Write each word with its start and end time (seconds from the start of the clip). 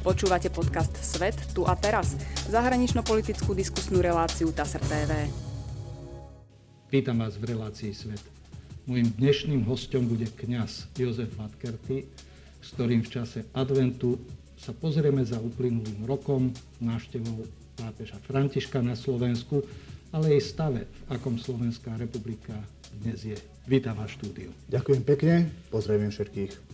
Počúvate 0.00 0.48
podcast 0.48 0.96
Svet 1.04 1.36
tu 1.52 1.68
a 1.68 1.76
teraz, 1.76 2.16
zahranično-politickú 2.48 3.52
diskusnú 3.52 4.00
reláciu 4.00 4.48
TASR 4.48 4.80
TV. 4.88 5.28
Vítam 6.88 7.20
vás 7.20 7.36
v 7.36 7.52
relácii 7.52 7.92
Svet. 7.92 8.24
Mojím 8.88 9.12
dnešným 9.20 9.60
hostom 9.68 10.08
bude 10.08 10.24
kňaz 10.24 10.88
Jozef 10.96 11.36
Vatkerty, 11.36 12.08
s 12.64 12.68
ktorým 12.72 13.04
v 13.04 13.12
čase 13.12 13.44
adventu 13.52 14.16
sa 14.56 14.72
pozrieme 14.72 15.20
za 15.20 15.36
uplynulým 15.36 16.08
rokom 16.08 16.48
návštevou 16.80 17.44
pápeža 17.76 18.16
Františka 18.24 18.80
na 18.80 18.96
Slovensku, 18.96 19.60
ale 20.16 20.40
aj 20.40 20.48
stave, 20.48 20.88
v 20.88 21.00
akom 21.12 21.36
Slovenská 21.36 22.00
republika 22.00 22.56
dnes 23.04 23.20
je. 23.20 23.36
Vítam 23.68 24.00
vás 24.00 24.16
v 24.16 24.16
štúdiu. 24.16 24.50
Ďakujem 24.72 25.02
pekne, 25.04 25.52
pozdravujem 25.68 26.08
všetkých. 26.08 26.69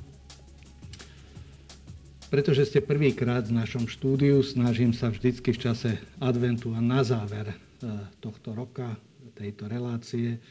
Pretože 2.26 2.66
ste 2.66 2.82
prvýkrát 2.82 3.46
v 3.46 3.54
našom 3.54 3.86
štúdiu, 3.86 4.42
snažím 4.42 4.90
sa 4.90 5.14
vždycky 5.14 5.54
v 5.54 5.62
čase 5.62 5.90
adventu 6.18 6.74
a 6.74 6.82
na 6.82 7.06
záver 7.06 7.54
e, 7.54 7.56
tohto 8.18 8.50
roka, 8.50 8.98
tejto 9.38 9.70
relácie, 9.70 10.42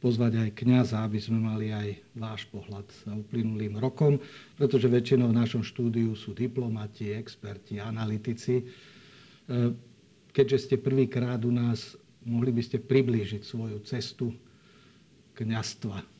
pozvať 0.00 0.48
aj 0.48 0.50
kňaza, 0.56 1.04
aby 1.04 1.20
sme 1.20 1.44
mali 1.44 1.76
aj 1.76 2.00
váš 2.16 2.48
pohľad 2.48 2.88
za 3.04 3.12
uplynulým 3.12 3.76
rokom, 3.76 4.16
pretože 4.56 4.88
väčšinou 4.88 5.28
v 5.28 5.38
našom 5.44 5.60
štúdiu 5.60 6.16
sú 6.16 6.32
diplomati, 6.32 7.12
experti, 7.12 7.76
analytici. 7.76 8.64
E, 8.64 8.64
keďže 10.32 10.72
ste 10.72 10.76
prvýkrát 10.80 11.44
u 11.44 11.52
nás, 11.52 12.00
mohli 12.24 12.48
by 12.48 12.64
ste 12.64 12.80
priblížiť 12.80 13.44
svoju 13.44 13.76
cestu 13.84 14.32
kňastva 15.36 16.19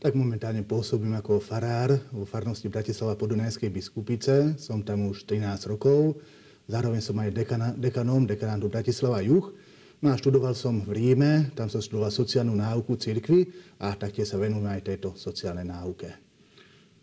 tak 0.00 0.16
momentálne 0.16 0.64
pôsobím 0.64 1.12
ako 1.20 1.44
farár 1.44 1.92
vo 2.08 2.24
farnosti 2.24 2.72
Bratislava 2.72 3.20
Podunajskej 3.20 3.68
biskupice. 3.68 4.56
Som 4.56 4.80
tam 4.80 5.12
už 5.12 5.28
13 5.28 5.68
rokov. 5.68 6.16
Zároveň 6.64 7.04
som 7.04 7.20
aj 7.20 7.28
dekana, 7.36 7.68
dekanom 7.76 8.24
dekanátu 8.24 8.72
Bratislava 8.72 9.20
Juh. 9.20 9.52
No 10.00 10.08
a 10.08 10.16
študoval 10.16 10.56
som 10.56 10.80
v 10.80 10.96
Ríme, 10.96 11.52
tam 11.52 11.68
som 11.68 11.84
študoval 11.84 12.08
sociálnu 12.08 12.56
náuku 12.56 12.96
cirkvi 12.96 13.52
a 13.76 13.92
taktiež 13.92 14.32
sa 14.32 14.40
venujem 14.40 14.64
aj 14.64 14.88
tejto 14.88 15.12
sociálnej 15.12 15.68
náuke. 15.68 16.08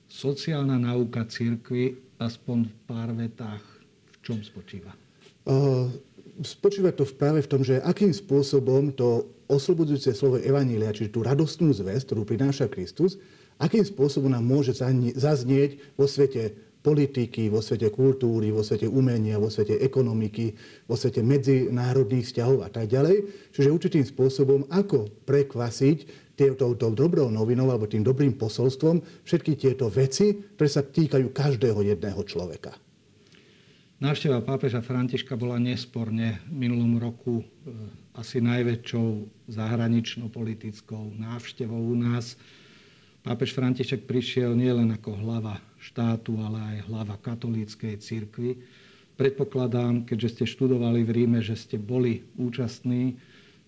Sociálna 0.09 0.81
náuka 0.81 1.29
cirkvi, 1.29 1.93
aspoň 2.17 2.65
v 2.65 2.73
pár 2.89 3.13
vetách, 3.13 3.61
v 4.09 4.15
čom 4.25 4.41
spočíva? 4.41 5.06
Spočíva 6.43 6.93
to 6.93 7.07
práve 7.07 7.41
v 7.41 7.49
tom, 7.49 7.61
že 7.65 7.81
akým 7.81 8.13
spôsobom 8.13 8.93
to 8.93 9.25
oslobodzujúce 9.47 10.11
slovo 10.13 10.37
Evanília, 10.37 10.93
čiže 10.93 11.15
tú 11.15 11.23
radostnú 11.23 11.71
zväzť, 11.71 12.11
ktorú 12.11 12.27
prináša 12.27 12.67
Kristus, 12.67 13.17
akým 13.57 13.81
spôsobom 13.81 14.29
nám 14.29 14.45
môže 14.45 14.75
zaznieť 15.17 15.81
vo 15.95 16.05
svete 16.05 16.53
politiky, 16.85 17.49
vo 17.49 17.59
svete 17.59 17.89
kultúry, 17.89 18.53
vo 18.53 18.63
svete 18.63 18.87
umenia, 18.87 19.41
vo 19.41 19.51
svete 19.51 19.81
ekonomiky, 19.81 20.53
vo 20.87 20.95
svete 20.95 21.19
medzinárodných 21.25 22.27
vzťahov 22.29 22.63
a 22.63 22.69
tak 22.69 22.87
ďalej. 22.93 23.27
Čiže 23.51 23.73
určitým 23.73 24.05
spôsobom, 24.07 24.69
ako 24.71 25.09
prekvasiť 25.25 26.29
touto 26.37 26.93
dobrou 26.93 27.33
novinou 27.33 27.73
alebo 27.73 27.89
tým 27.89 28.05
dobrým 28.05 28.37
posolstvom 28.37 29.01
všetky 29.25 29.57
tieto 29.57 29.89
veci, 29.89 30.37
ktoré 30.53 30.69
sa 30.69 30.85
týkajú 30.85 31.33
každého 31.33 31.81
jedného 31.81 32.21
človeka. 32.21 32.77
Návšteva 33.97 34.45
pápeža 34.45 34.85
Františka 34.85 35.33
bola 35.33 35.57
nesporne 35.57 36.37
minulom 36.53 37.01
roku 37.01 37.41
e, 37.41 37.45
asi 38.13 38.37
najväčšou 38.37 39.25
zahranično-politickou 39.49 41.17
návštevou 41.17 41.81
u 41.81 41.97
nás. 41.97 42.37
Pápež 43.25 43.57
František 43.57 44.05
prišiel 44.05 44.53
nielen 44.53 44.93
ako 44.93 45.17
hlava 45.17 45.57
štátu, 45.81 46.37
ale 46.37 46.77
aj 46.77 46.93
hlava 46.93 47.17
katolíckej 47.17 47.97
cirkvi. 47.97 48.61
Predpokladám, 49.17 50.05
keďže 50.05 50.29
ste 50.29 50.43
študovali 50.45 51.01
v 51.01 51.09
Ríme, 51.17 51.41
že 51.41 51.57
ste 51.57 51.81
boli 51.81 52.21
účastní 52.37 53.17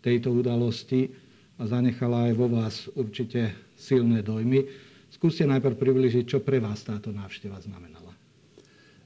tejto 0.06 0.29
udalosti 0.29 1.09
a 1.57 1.66
zanechala 1.66 2.29
aj 2.29 2.34
vo 2.38 2.53
vás 2.53 2.85
určite 2.94 3.57
silné 3.73 4.22
dojmy. 4.22 4.62
Skúste 5.09 5.50
najprv 5.50 5.73
približiť, 5.73 6.23
čo 6.29 6.38
pre 6.38 6.62
vás 6.62 6.85
táto 6.85 7.09
návšteva 7.09 7.57
znamenala. 7.66 8.08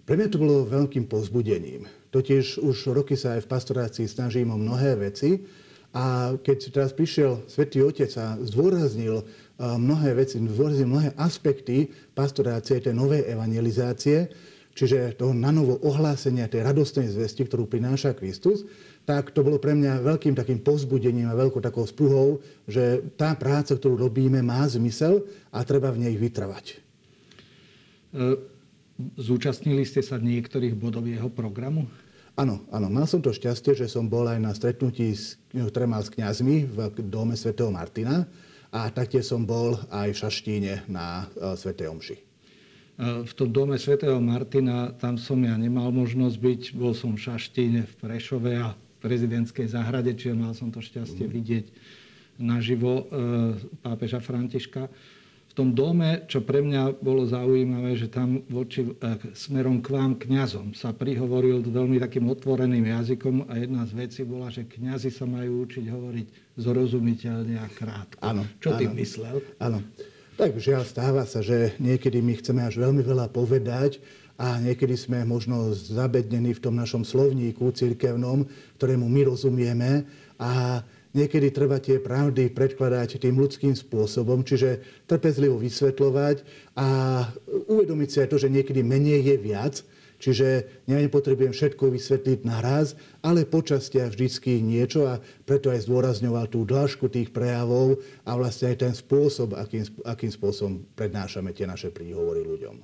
Pre 0.03 0.19
mňa 0.19 0.27
to 0.27 0.41
bolo 0.41 0.67
veľkým 0.67 1.07
pozbudením. 1.07 1.87
Totiž 2.11 2.59
už 2.59 2.91
roky 2.91 3.15
sa 3.15 3.39
aj 3.39 3.47
v 3.47 3.51
pastorácii 3.55 4.05
snažím 4.11 4.51
o 4.51 4.59
mnohé 4.59 4.99
veci 4.99 5.47
a 5.95 6.35
keď 6.35 6.75
teraz 6.75 6.91
prišiel 6.91 7.47
Svetý 7.47 7.79
Otec 7.79 8.11
a 8.19 8.35
zdôraznil 8.43 9.23
mnohé 9.57 10.11
veci, 10.19 10.43
zdôraznil 10.43 10.91
mnohé 10.91 11.09
aspekty 11.15 11.87
pastorácie, 12.11 12.83
tej 12.83 12.91
novej 12.91 13.23
evangelizácie, 13.31 14.27
čiže 14.75 15.15
toho 15.15 15.31
nanovo 15.31 15.79
ohlásenia 15.79 16.51
tej 16.51 16.67
radostnej 16.67 17.07
zvesti, 17.07 17.47
ktorú 17.47 17.71
prináša 17.71 18.11
Kristus, 18.11 18.67
tak 19.07 19.31
to 19.31 19.39
bolo 19.39 19.55
pre 19.55 19.71
mňa 19.71 20.03
veľkým 20.03 20.35
takým 20.35 20.59
pozbudením 20.59 21.31
a 21.31 21.39
veľkou 21.39 21.63
takou 21.63 21.87
spruhou, 21.87 22.43
že 22.67 23.07
tá 23.15 23.39
práca, 23.39 23.71
ktorú 23.79 24.03
robíme, 24.03 24.43
má 24.43 24.67
zmysel 24.67 25.23
a 25.47 25.63
treba 25.63 25.95
v 25.95 26.07
nej 26.07 26.15
vytrvať. 26.19 26.65
E- 28.11 28.52
Zúčastnili 29.17 29.81
ste 29.89 30.05
sa 30.05 30.21
niektorých 30.21 30.77
bodov 30.77 31.09
jeho 31.09 31.29
programu? 31.29 31.89
Áno, 32.33 32.65
áno. 32.73 32.89
Mal 32.89 33.05
som 33.05 33.21
to 33.21 33.33
šťastie, 33.33 33.77
že 33.77 33.89
som 33.89 34.09
bol 34.09 34.25
aj 34.25 34.41
na 34.41 34.53
stretnutí, 34.53 35.13
s, 35.13 35.37
ktoré 35.53 35.85
mal 35.85 36.01
s 36.01 36.13
kňazmi 36.13 36.65
v 36.65 36.77
dome 37.09 37.37
svätého 37.37 37.69
Martina 37.69 38.25
a 38.73 38.89
taktiež 38.89 39.29
som 39.29 39.45
bol 39.45 39.77
aj 39.93 40.13
v 40.13 40.17
Šaštíne 40.17 40.73
na 40.89 41.29
uh, 41.37 41.53
svätej 41.53 41.93
Omši. 41.93 42.17
E, 42.17 42.21
v 43.25 43.33
tom 43.37 43.49
dome 43.53 43.77
svätého 43.77 44.17
Martina, 44.17 44.93
tam 44.97 45.17
som 45.17 45.37
ja 45.45 45.53
nemal 45.57 45.93
možnosť 45.93 46.37
byť. 46.37 46.61
Bol 46.77 46.97
som 46.97 47.13
v 47.13 47.21
Šaštíne, 47.21 47.85
v 47.85 47.93
Prešove 48.01 48.53
a 48.61 48.73
v 48.73 48.77
prezidentskej 49.01 49.69
záhrade, 49.69 50.13
čiže 50.17 50.33
mal 50.33 50.53
som 50.57 50.73
to 50.73 50.81
šťastie 50.81 51.25
mm. 51.25 51.33
vidieť 51.33 51.65
naživo 52.41 52.93
e, 52.97 53.03
pápeža 53.81 54.21
Františka 54.21 54.89
v 55.53 55.61
tom 55.61 55.77
dome, 55.77 56.25
čo 56.25 56.41
pre 56.41 56.65
mňa 56.65 56.97
bolo 56.97 57.29
zaujímavé, 57.29 57.93
že 57.93 58.09
tam 58.09 58.41
voči, 58.49 58.89
eh, 58.89 59.21
smerom 59.37 59.85
k 59.85 59.93
vám 59.93 60.17
kňazom 60.17 60.73
sa 60.73 60.97
prihovoril 60.97 61.61
veľmi 61.61 62.01
takým 62.01 62.25
otvoreným 62.25 62.81
jazykom 62.81 63.45
a 63.45 63.61
jedna 63.61 63.85
z 63.85 63.93
vecí 63.93 64.21
bola, 64.25 64.49
že 64.49 64.65
kňazi 64.65 65.13
sa 65.13 65.29
majú 65.29 65.69
učiť 65.69 65.85
hovoriť 65.85 66.27
zrozumiteľne 66.57 67.61
a 67.61 67.69
krátko. 67.69 68.17
Áno. 68.25 68.49
Čo 68.57 68.73
áno, 68.73 68.79
ty 68.81 68.85
myslel? 68.97 69.35
Áno. 69.61 69.85
Tak 70.41 70.57
žiaľ 70.57 70.89
stáva 70.89 71.29
sa, 71.29 71.45
že 71.45 71.77
niekedy 71.77 72.17
my 72.25 72.33
chceme 72.41 72.65
až 72.65 72.81
veľmi 72.81 73.05
veľa 73.05 73.29
povedať 73.29 74.01
a 74.41 74.57
niekedy 74.57 74.97
sme 74.97 75.21
možno 75.21 75.69
zabednení 75.77 76.57
v 76.57 76.63
tom 76.65 76.73
našom 76.73 77.05
slovníku 77.05 77.69
cirkevnom, 77.69 78.49
ktorému 78.81 79.05
my 79.05 79.29
rozumieme 79.29 80.09
a 80.41 80.81
Niekedy 81.13 81.53
treba 81.53 81.77
tie 81.77 82.01
pravdy 82.01 82.49
predkladať 82.49 83.21
tým 83.21 83.37
ľudským 83.37 83.77
spôsobom, 83.77 84.41
čiže 84.41 84.81
trpezlivo 85.05 85.61
vysvetľovať 85.61 86.41
a 86.73 86.87
uvedomiť 87.69 88.09
si 88.09 88.17
aj 88.25 88.29
to, 88.33 88.37
že 88.41 88.49
niekedy 88.49 88.81
menej 88.81 89.21
je 89.21 89.35
viac, 89.37 89.75
Čiže 90.23 90.47
ja 90.87 91.03
nepotrebujem 91.03 91.51
všetko 91.51 91.91
vysvetliť 91.91 92.47
naraz, 92.47 92.95
ale 93.19 93.43
počastie 93.43 94.07
vždycky 94.07 94.63
niečo 94.63 95.03
a 95.03 95.19
preto 95.43 95.67
aj 95.67 95.83
zdôrazňoval 95.83 96.47
tú 96.47 96.63
dĺžku 96.63 97.11
tých 97.11 97.35
prejavov 97.35 97.99
a 98.23 98.31
vlastne 98.39 98.71
aj 98.71 98.87
ten 98.87 98.93
spôsob, 98.95 99.51
akým, 99.59 99.83
akým 100.07 100.31
spôsobom 100.31 100.87
prednášame 100.95 101.51
tie 101.51 101.67
naše 101.67 101.91
príhovory 101.91 102.39
ľuďom. 102.39 102.79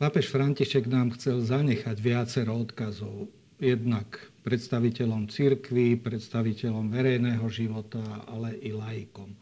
Pápež 0.00 0.32
František 0.32 0.88
nám 0.88 1.12
chcel 1.20 1.44
zanechať 1.44 1.96
viacero 2.00 2.56
odkazov. 2.56 3.28
Jednak 3.60 4.16
predstaviteľom 4.46 5.26
cirkvy, 5.26 5.98
predstaviteľom 5.98 6.86
verejného 6.94 7.42
života, 7.50 7.98
ale 8.30 8.54
i 8.62 8.70
laikom. 8.70 9.34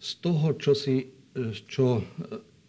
Z 0.00 0.24
toho, 0.24 0.56
čo, 0.56 0.72
si, 0.72 1.12
čo 1.68 2.00
e, 2.00 2.02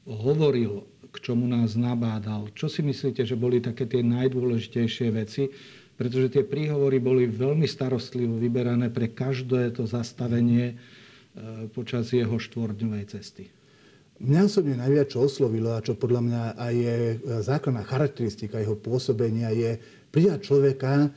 hovoril, 0.03 0.83
k 1.07 1.15
čomu 1.23 1.47
nás 1.47 1.79
nabádal, 1.79 2.51
čo 2.51 2.67
si 2.67 2.83
myslíte, 2.83 3.23
že 3.23 3.39
boli 3.39 3.63
také 3.63 3.87
tie 3.87 4.03
najdôležitejšie 4.03 5.07
veci, 5.15 5.47
pretože 5.95 6.35
tie 6.35 6.43
príhovory 6.43 6.99
boli 6.99 7.31
veľmi 7.31 7.69
starostlivo 7.69 8.35
vyberané 8.35 8.91
pre 8.91 9.15
každé 9.15 9.79
to 9.79 9.87
zastavenie 9.87 10.73
e, 10.73 11.71
počas 11.71 12.11
jeho 12.11 12.35
štvordňovej 12.35 13.03
cesty. 13.07 13.47
Mňa 14.19 14.41
osobne 14.45 14.75
najviac, 14.83 15.15
čo 15.15 15.25
oslovilo 15.25 15.73
a 15.73 15.83
čo 15.83 15.95
podľa 15.95 16.21
mňa 16.27 16.41
aj 16.59 16.73
je 16.75 16.97
e, 16.99 17.15
základná 17.39 17.87
charakteristika 17.87 18.59
jeho 18.59 18.75
pôsobenia, 18.75 19.55
je 19.55 19.79
prijať 20.11 20.51
človeka 20.51 21.07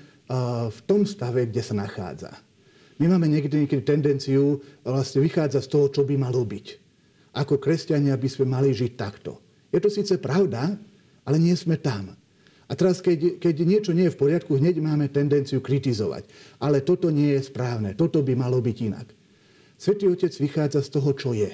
v 0.72 0.80
tom 0.86 1.06
stave, 1.06 1.46
kde 1.46 1.62
sa 1.62 1.74
nachádza. 1.78 2.34
My 2.96 3.12
máme 3.12 3.28
niekedy, 3.28 3.66
niekedy 3.66 3.82
tendenciu 3.84 4.58
vlastne 4.82 5.20
vychádzať 5.20 5.62
z 5.62 5.70
toho, 5.70 5.86
čo 5.92 6.02
by 6.02 6.16
malo 6.16 6.42
byť. 6.42 6.66
Ako 7.36 7.60
kresťania 7.60 8.16
by 8.16 8.28
sme 8.32 8.48
mali 8.48 8.72
žiť 8.72 8.92
takto. 8.96 9.38
Je 9.68 9.78
to 9.78 9.92
síce 9.92 10.16
pravda, 10.16 10.72
ale 11.28 11.36
nie 11.36 11.52
sme 11.52 11.76
tam. 11.76 12.16
A 12.66 12.72
teraz, 12.74 12.98
keď, 12.98 13.38
keď 13.38 13.54
niečo 13.62 13.92
nie 13.94 14.10
je 14.10 14.14
v 14.16 14.20
poriadku, 14.26 14.58
hneď 14.58 14.82
máme 14.82 15.06
tendenciu 15.12 15.62
kritizovať. 15.62 16.26
Ale 16.58 16.82
toto 16.82 17.12
nie 17.12 17.36
je 17.38 17.46
správne, 17.46 17.94
toto 17.94 18.24
by 18.24 18.34
malo 18.34 18.58
byť 18.58 18.76
inak. 18.82 19.06
Svetý 19.76 20.08
Otec 20.08 20.32
vychádza 20.32 20.80
z 20.80 20.90
toho, 20.96 21.10
čo 21.12 21.30
je. 21.36 21.52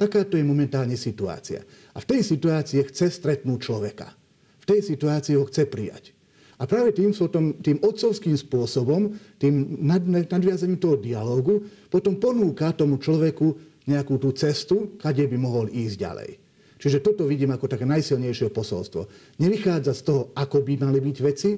Takáto 0.00 0.34
je 0.34 0.42
momentálne 0.42 0.96
situácia. 0.96 1.62
A 1.94 2.00
v 2.00 2.08
tej 2.08 2.24
situácii 2.24 2.82
chce 2.90 3.12
stretnúť 3.12 3.60
človeka. 3.60 4.10
V 4.58 4.66
tej 4.66 4.80
situácii 4.82 5.36
ho 5.36 5.44
chce 5.46 5.68
prijať. 5.68 6.16
A 6.62 6.70
práve 6.70 6.94
tým, 6.94 7.10
tom, 7.10 7.58
tým 7.58 7.82
otcovským 7.82 8.38
spôsobom, 8.38 9.10
tým 9.42 9.82
nad, 9.82 9.98
nadviazaním 10.06 10.78
toho 10.78 10.94
dialógu, 10.94 11.66
potom 11.90 12.14
ponúka 12.22 12.70
tomu 12.70 13.02
človeku 13.02 13.58
nejakú 13.90 14.14
tú 14.22 14.30
cestu, 14.30 14.94
kade 14.94 15.26
by 15.26 15.34
mohol 15.34 15.66
ísť 15.66 15.96
ďalej. 15.98 16.30
Čiže 16.78 17.02
toto 17.02 17.26
vidím 17.26 17.50
ako 17.50 17.66
také 17.66 17.82
najsilnejšie 17.82 18.54
posolstvo. 18.54 19.10
Nevychádza 19.42 19.90
z 19.90 20.02
toho, 20.06 20.22
ako 20.38 20.62
by 20.62 20.86
mali 20.86 21.02
byť 21.02 21.16
veci, 21.18 21.50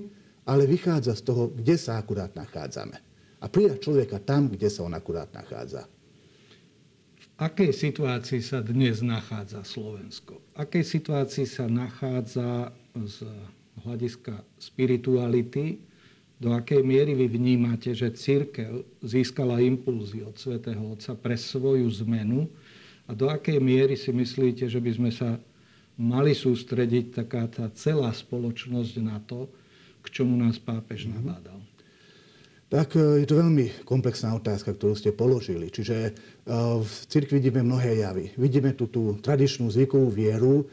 ale 0.48 0.64
vychádza 0.64 1.16
z 1.16 1.22
toho, 1.24 1.52
kde 1.52 1.76
sa 1.76 2.00
akurát 2.00 2.32
nachádzame. 2.32 2.96
A 3.40 3.48
prijať 3.48 3.84
človeka 3.84 4.24
tam, 4.24 4.48
kde 4.48 4.72
sa 4.72 4.88
on 4.88 4.96
akurát 4.96 5.28
nachádza. 5.36 5.84
Akej 7.36 7.76
situácii 7.76 8.40
sa 8.40 8.64
dnes 8.64 9.04
nachádza 9.04 9.66
Slovensko? 9.68 10.40
Akej 10.56 10.86
situácii 10.86 11.44
sa 11.44 11.68
nachádza 11.68 12.72
z 12.94 13.26
hľadiska 13.82 14.44
spirituality, 14.60 15.82
do 16.38 16.52
akej 16.52 16.82
miery 16.82 17.14
vy 17.14 17.26
vnímate, 17.30 17.94
že 17.94 18.14
církev 18.14 18.84
získala 19.00 19.62
impulzy 19.62 20.20
od 20.26 20.34
svätého 20.36 20.82
Otca 20.92 21.14
pre 21.14 21.38
svoju 21.38 21.88
zmenu 22.04 22.50
a 23.08 23.16
do 23.16 23.30
akej 23.30 23.58
miery 23.62 23.94
si 23.94 24.12
myslíte, 24.12 24.68
že 24.68 24.82
by 24.82 24.90
sme 24.92 25.10
sa 25.14 25.40
mali 25.94 26.34
sústrediť 26.34 27.24
taká 27.24 27.46
tá 27.46 27.70
celá 27.72 28.10
spoločnosť 28.10 28.94
na 28.98 29.22
to, 29.22 29.46
k 30.04 30.06
čomu 30.20 30.36
nás 30.36 30.58
pápež 30.60 31.06
mhm. 31.08 31.12
nabádal? 31.22 31.60
Tak 32.68 32.98
e, 32.98 33.22
je 33.22 33.26
to 33.30 33.38
veľmi 33.38 33.86
komplexná 33.86 34.34
otázka, 34.34 34.74
ktorú 34.74 34.98
ste 34.98 35.14
položili. 35.14 35.70
Čiže 35.70 35.96
e, 36.02 36.12
v 36.82 36.94
cirkvi 37.06 37.38
vidíme 37.38 37.62
mnohé 37.62 38.02
javy. 38.02 38.34
Vidíme 38.34 38.74
tú, 38.74 38.90
tú 38.90 39.14
tradičnú 39.22 39.70
zvykovú 39.70 40.10
vieru, 40.10 40.66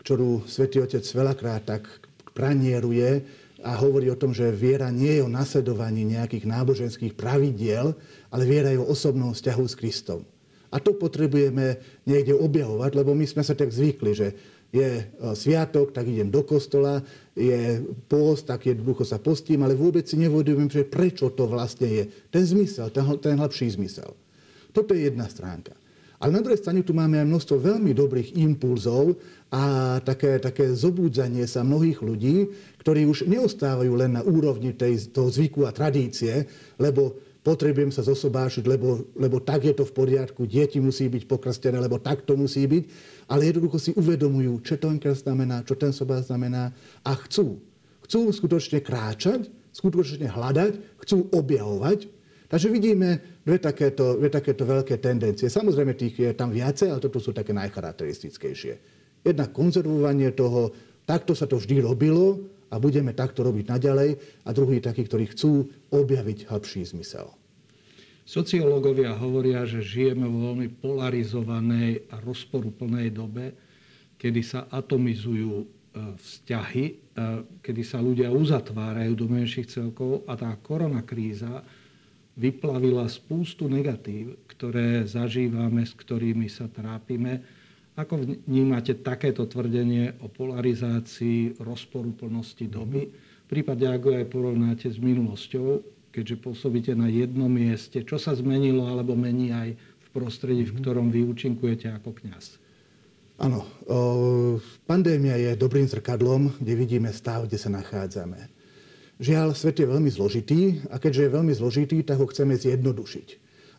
ktorú 0.00 0.46
svätý 0.46 0.78
Otec 0.78 1.02
veľakrát 1.02 1.66
tak 1.66 1.84
pranieruje 2.38 3.26
a 3.66 3.74
hovorí 3.74 4.06
o 4.06 4.20
tom, 4.20 4.30
že 4.30 4.54
viera 4.54 4.86
nie 4.94 5.18
je 5.18 5.26
o 5.26 5.32
nasledovaní 5.32 6.06
nejakých 6.06 6.46
náboženských 6.46 7.18
pravidiel, 7.18 7.98
ale 8.30 8.42
viera 8.46 8.70
je 8.70 8.78
o 8.78 8.86
osobnom 8.86 9.34
vzťahu 9.34 9.64
s 9.66 9.74
Kristom. 9.74 10.22
A 10.70 10.78
to 10.78 10.94
potrebujeme 10.94 11.82
niekde 12.06 12.38
objavovať, 12.38 12.90
lebo 12.94 13.18
my 13.18 13.26
sme 13.26 13.42
sa 13.42 13.58
tak 13.58 13.74
zvykli, 13.74 14.12
že 14.14 14.28
je 14.68 15.00
e, 15.00 15.04
sviatok, 15.32 15.96
tak 15.96 16.04
idem 16.04 16.28
do 16.28 16.44
kostola, 16.44 17.00
je 17.32 17.80
pôst, 18.04 18.44
tak 18.44 18.68
jednoducho 18.68 19.08
sa 19.08 19.16
postím, 19.16 19.64
ale 19.64 19.72
vôbec 19.72 20.04
si 20.04 20.20
nevodujem, 20.20 20.68
že 20.68 20.84
prečo 20.84 21.32
to 21.32 21.48
vlastne 21.48 21.88
je. 21.88 22.04
Ten 22.28 22.44
zmysel, 22.44 22.92
ten, 22.92 23.04
ten 23.18 23.40
hlbší 23.40 23.80
zmysel. 23.80 24.12
Toto 24.76 24.92
je 24.92 25.08
jedna 25.08 25.24
stránka. 25.26 25.72
Ale 26.18 26.34
na 26.34 26.42
druhej 26.42 26.58
strane 26.58 26.82
tu 26.82 26.90
máme 26.90 27.22
aj 27.22 27.30
množstvo 27.30 27.56
veľmi 27.62 27.94
dobrých 27.94 28.34
impulzov 28.42 29.14
a 29.54 29.96
také, 30.02 30.42
také 30.42 30.74
zobúdzanie 30.74 31.46
sa 31.46 31.62
mnohých 31.62 32.02
ľudí, 32.02 32.50
ktorí 32.82 33.06
už 33.06 33.30
neostávajú 33.30 33.92
len 33.94 34.18
na 34.18 34.22
úrovni 34.26 34.74
tej, 34.74 35.14
toho 35.14 35.30
zvyku 35.30 35.62
a 35.62 35.70
tradície, 35.70 36.50
lebo 36.74 37.14
potrebujem 37.46 37.94
sa 37.94 38.02
zosobášiť, 38.02 38.66
lebo, 38.66 39.06
lebo 39.14 39.38
tak 39.38 39.70
je 39.70 39.74
to 39.78 39.86
v 39.86 39.94
poriadku, 39.94 40.42
deti 40.44 40.82
musí 40.82 41.06
byť 41.06 41.22
pokrstené, 41.30 41.78
lebo 41.78 42.02
tak 42.02 42.26
to 42.26 42.34
musí 42.34 42.66
byť, 42.66 42.84
ale 43.30 43.54
jednoducho 43.54 43.78
si 43.78 43.90
uvedomujú, 43.94 44.58
čo 44.66 44.74
ten 44.74 44.98
krst 44.98 45.22
znamená, 45.22 45.62
čo 45.62 45.78
ten 45.78 45.94
sobá 45.94 46.18
znamená 46.18 46.74
a 47.06 47.14
chcú. 47.14 47.62
Chcú 48.02 48.34
skutočne 48.34 48.82
kráčať, 48.82 49.46
skutočne 49.70 50.26
hľadať, 50.26 50.98
chcú 51.06 51.30
objavovať 51.30 52.17
Takže 52.48 52.72
vidíme 52.72 53.40
dve 53.44 53.60
takéto, 53.60 54.16
dve 54.16 54.32
takéto 54.32 54.64
veľké 54.64 54.96
tendencie. 55.04 55.52
Samozrejme, 55.52 55.92
tých 55.92 56.16
je 56.16 56.32
tam 56.32 56.48
viacej, 56.48 56.88
ale 56.88 57.04
toto 57.04 57.20
sú 57.20 57.36
také 57.36 57.52
najcharakteristickejšie. 57.52 58.74
Jedna 59.20 59.52
konzervovanie 59.52 60.32
toho, 60.32 60.72
takto 61.04 61.36
sa 61.36 61.44
to 61.44 61.60
vždy 61.60 61.84
robilo 61.84 62.40
a 62.72 62.80
budeme 62.80 63.12
takto 63.12 63.44
robiť 63.44 63.68
naďalej. 63.68 64.10
A 64.48 64.50
druhý 64.56 64.80
taký, 64.80 65.04
ktorí 65.04 65.28
chcú 65.36 65.68
objaviť 65.92 66.48
hĺbší 66.48 66.88
zmysel. 66.88 67.28
Sociológovia 68.28 69.16
hovoria, 69.16 69.64
že 69.68 69.84
žijeme 69.84 70.24
vo 70.28 70.52
veľmi 70.52 70.68
polarizovanej 70.80 72.12
a 72.12 72.20
rozporuplnej 72.20 73.12
dobe, 73.12 73.56
kedy 74.20 74.40
sa 74.44 74.68
atomizujú 74.68 75.64
e, 75.64 75.66
vzťahy, 76.16 76.84
e, 76.84 76.94
kedy 77.64 77.82
sa 77.84 78.04
ľudia 78.04 78.28
uzatvárajú 78.28 79.12
do 79.16 79.32
menších 79.32 79.72
celkov 79.72 80.28
a 80.28 80.36
tá 80.36 80.52
koronakríza 80.60 81.64
vyplavila 82.38 83.10
spústu 83.10 83.66
negatív, 83.66 84.38
ktoré 84.46 85.02
zažívame, 85.02 85.82
s 85.82 85.92
ktorými 85.92 86.46
sa 86.46 86.70
trápime. 86.70 87.42
Ako 87.98 88.22
vnímate 88.46 88.94
takéto 88.94 89.42
tvrdenie 89.50 90.22
o 90.22 90.30
polarizácii, 90.30 91.58
rozporuplnosti 91.58 92.70
doby? 92.70 93.10
V 93.10 93.46
prípade, 93.50 93.82
ako 93.90 94.22
aj 94.22 94.26
porovnáte 94.30 94.86
s 94.86 95.02
minulosťou, 95.02 95.82
keďže 96.14 96.36
pôsobíte 96.38 96.94
na 96.94 97.10
jednom 97.10 97.50
mieste, 97.50 98.06
čo 98.06 98.22
sa 98.22 98.38
zmenilo 98.38 98.86
alebo 98.86 99.18
mení 99.18 99.50
aj 99.50 99.74
v 99.74 100.08
prostredí, 100.14 100.62
v 100.62 100.78
ktorom 100.78 101.10
vy 101.10 101.26
účinkujete 101.26 101.90
ako 101.90 102.14
kňaz? 102.22 102.62
Áno, 103.38 103.66
pandémia 104.86 105.38
je 105.38 105.54
dobrým 105.58 105.86
zrkadlom, 105.86 106.58
kde 106.58 106.74
vidíme 106.74 107.10
stav, 107.14 107.46
kde 107.46 107.58
sa 107.58 107.70
nachádzame. 107.70 108.57
Žiaľ, 109.18 109.58
svet 109.58 109.82
je 109.82 109.86
veľmi 109.90 110.10
zložitý 110.14 110.86
a 110.94 111.02
keďže 111.02 111.26
je 111.26 111.34
veľmi 111.34 111.50
zložitý, 111.50 112.06
tak 112.06 112.22
ho 112.22 112.26
chceme 112.30 112.54
zjednodušiť. 112.54 113.28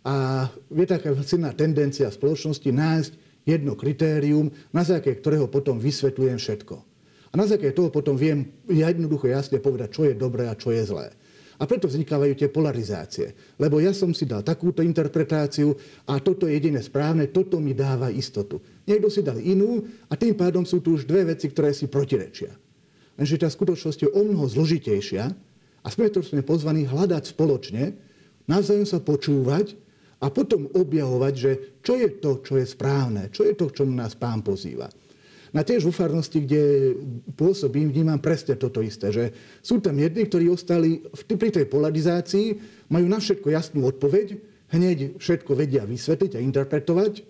A 0.04 0.48
je 0.52 0.86
taká 0.88 1.16
silná 1.24 1.56
tendencia 1.56 2.12
v 2.12 2.18
spoločnosti 2.20 2.68
nájsť 2.68 3.12
jedno 3.48 3.80
kritérium, 3.80 4.52
na 4.76 4.84
základe 4.84 5.24
ktorého 5.24 5.48
potom 5.48 5.80
vysvetľujem 5.80 6.40
všetko. 6.40 6.76
A 7.32 7.34
na 7.40 7.48
základe 7.48 7.72
toho 7.72 7.88
potom 7.88 8.20
viem 8.20 8.52
jednoducho 8.68 9.32
jasne 9.32 9.64
povedať, 9.64 9.90
čo 9.96 10.04
je 10.12 10.14
dobré 10.20 10.52
a 10.52 10.60
čo 10.60 10.76
je 10.76 10.84
zlé. 10.84 11.08
A 11.60 11.68
preto 11.68 11.92
vznikávajú 11.92 12.40
tie 12.40 12.48
polarizácie. 12.48 13.36
Lebo 13.60 13.84
ja 13.84 13.92
som 13.92 14.16
si 14.16 14.24
dal 14.24 14.44
takúto 14.44 14.80
interpretáciu 14.80 15.76
a 16.08 16.20
toto 16.24 16.48
je 16.48 16.56
jediné 16.56 16.80
správne, 16.80 17.32
toto 17.32 17.60
mi 17.60 17.76
dáva 17.76 18.08
istotu. 18.08 18.64
Niekto 18.88 19.08
si 19.12 19.24
dal 19.24 19.40
inú 19.44 19.84
a 20.08 20.16
tým 20.16 20.36
pádom 20.40 20.64
sú 20.64 20.80
tu 20.80 20.96
už 20.96 21.04
dve 21.04 21.36
veci, 21.36 21.52
ktoré 21.52 21.76
si 21.76 21.92
protirečia. 21.92 22.69
Lenže 23.20 23.36
tá 23.36 23.52
skutočnosť 23.52 24.08
je 24.08 24.10
o 24.16 24.22
mnoho 24.24 24.48
zložitejšia 24.48 25.24
a 25.84 25.88
sme 25.92 26.08
sme 26.08 26.40
pozvaní 26.40 26.88
hľadať 26.88 27.36
spoločne, 27.36 27.92
navzájom 28.48 28.88
sa 28.88 29.04
počúvať 29.04 29.76
a 30.24 30.32
potom 30.32 30.72
objavovať, 30.72 31.34
že 31.36 31.52
čo 31.84 32.00
je 32.00 32.08
to, 32.24 32.40
čo 32.40 32.56
je 32.56 32.66
správne, 32.66 33.28
čo 33.36 33.44
je 33.44 33.60
to, 33.60 33.68
k 33.68 33.84
čomu 33.84 33.92
nás 33.92 34.16
pán 34.16 34.40
pozýva. 34.40 34.88
Na 35.50 35.66
tiež 35.66 35.84
vo 35.84 35.92
farnosti, 35.92 36.46
kde 36.46 36.94
pôsobím, 37.34 37.90
vnímam 37.90 38.22
presne 38.22 38.54
toto 38.54 38.86
isté, 38.86 39.10
že 39.10 39.26
sú 39.66 39.82
tam 39.82 39.98
jedni, 39.98 40.30
ktorí 40.30 40.46
ostali 40.46 41.02
pri 41.26 41.50
tej 41.50 41.66
polarizácii, 41.66 42.48
majú 42.94 43.06
na 43.10 43.18
všetko 43.18 43.50
jasnú 43.50 43.84
odpoveď, 43.90 44.38
hneď 44.70 45.18
všetko 45.18 45.58
vedia 45.58 45.90
vysvetliť 45.90 46.38
a 46.38 46.44
interpretovať. 46.46 47.26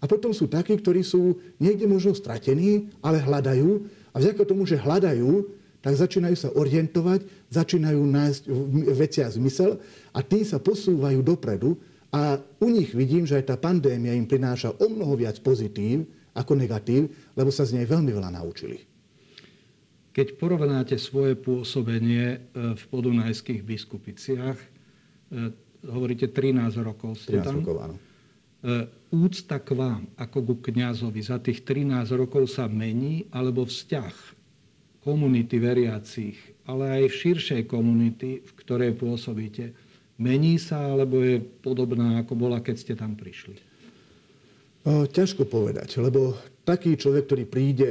A 0.00 0.08
potom 0.08 0.32
sú 0.32 0.48
takí, 0.48 0.80
ktorí 0.80 1.04
sú 1.04 1.36
niekde 1.60 1.84
možno 1.84 2.16
stratení, 2.16 2.88
ale 3.04 3.20
hľadajú 3.20 3.99
a 4.10 4.16
vďaka 4.18 4.42
tomu, 4.46 4.66
že 4.66 4.80
hľadajú, 4.80 5.58
tak 5.80 5.96
začínajú 5.96 6.36
sa 6.36 6.48
orientovať, 6.52 7.24
začínajú 7.48 8.00
nájsť 8.04 8.42
vecia 8.92 9.26
zmysel 9.32 9.80
a 10.12 10.20
tí 10.20 10.44
sa 10.44 10.60
posúvajú 10.60 11.24
dopredu 11.24 11.80
a 12.12 12.36
u 12.60 12.68
nich 12.68 12.92
vidím, 12.92 13.24
že 13.24 13.40
aj 13.40 13.54
tá 13.54 13.56
pandémia 13.56 14.12
im 14.12 14.26
prináša 14.26 14.76
o 14.76 14.86
mnoho 14.90 15.14
viac 15.16 15.38
pozitív 15.40 16.04
ako 16.34 16.52
negatív, 16.58 17.10
lebo 17.34 17.50
sa 17.50 17.66
z 17.66 17.80
nej 17.80 17.86
veľmi 17.86 18.10
veľa 18.10 18.30
naučili. 18.34 18.82
Keď 20.10 20.36
porovnáte 20.42 20.98
svoje 20.98 21.38
pôsobenie 21.38 22.26
e, 22.34 22.38
v 22.74 22.82
podunajských 22.90 23.62
biskupiciach, 23.62 24.58
e, 24.58 24.66
hovoríte 25.86 26.34
13 26.34 26.82
rokov 26.82 27.14
ste 27.24 27.38
13 27.38 27.46
tam. 27.46 27.54
rokov, 27.62 27.76
áno. 27.78 27.96
E, 28.60 28.84
úcta 29.08 29.56
k 29.56 29.72
vám 29.72 30.04
ako 30.20 30.44
ku 30.44 30.54
kňazovi 30.60 31.20
za 31.24 31.40
tých 31.40 31.64
13 31.64 32.12
rokov 32.12 32.52
sa 32.52 32.68
mení, 32.68 33.24
alebo 33.32 33.64
vzťah 33.64 34.14
komunity 35.00 35.56
veriacich, 35.56 36.36
ale 36.68 37.00
aj 37.00 37.04
v 37.08 37.18
širšej 37.24 37.62
komunity, 37.64 38.44
v 38.44 38.52
ktorej 38.60 38.92
pôsobíte, 39.00 39.72
mení 40.20 40.60
sa, 40.60 40.92
alebo 40.92 41.24
je 41.24 41.40
podobná, 41.40 42.20
ako 42.20 42.36
bola, 42.36 42.60
keď 42.60 42.76
ste 42.76 42.92
tam 42.92 43.16
prišli? 43.16 43.56
O, 44.84 45.08
ťažko 45.08 45.48
povedať, 45.48 45.96
lebo 45.96 46.36
taký 46.68 47.00
človek, 47.00 47.24
ktorý 47.28 47.44
príde 47.48 47.90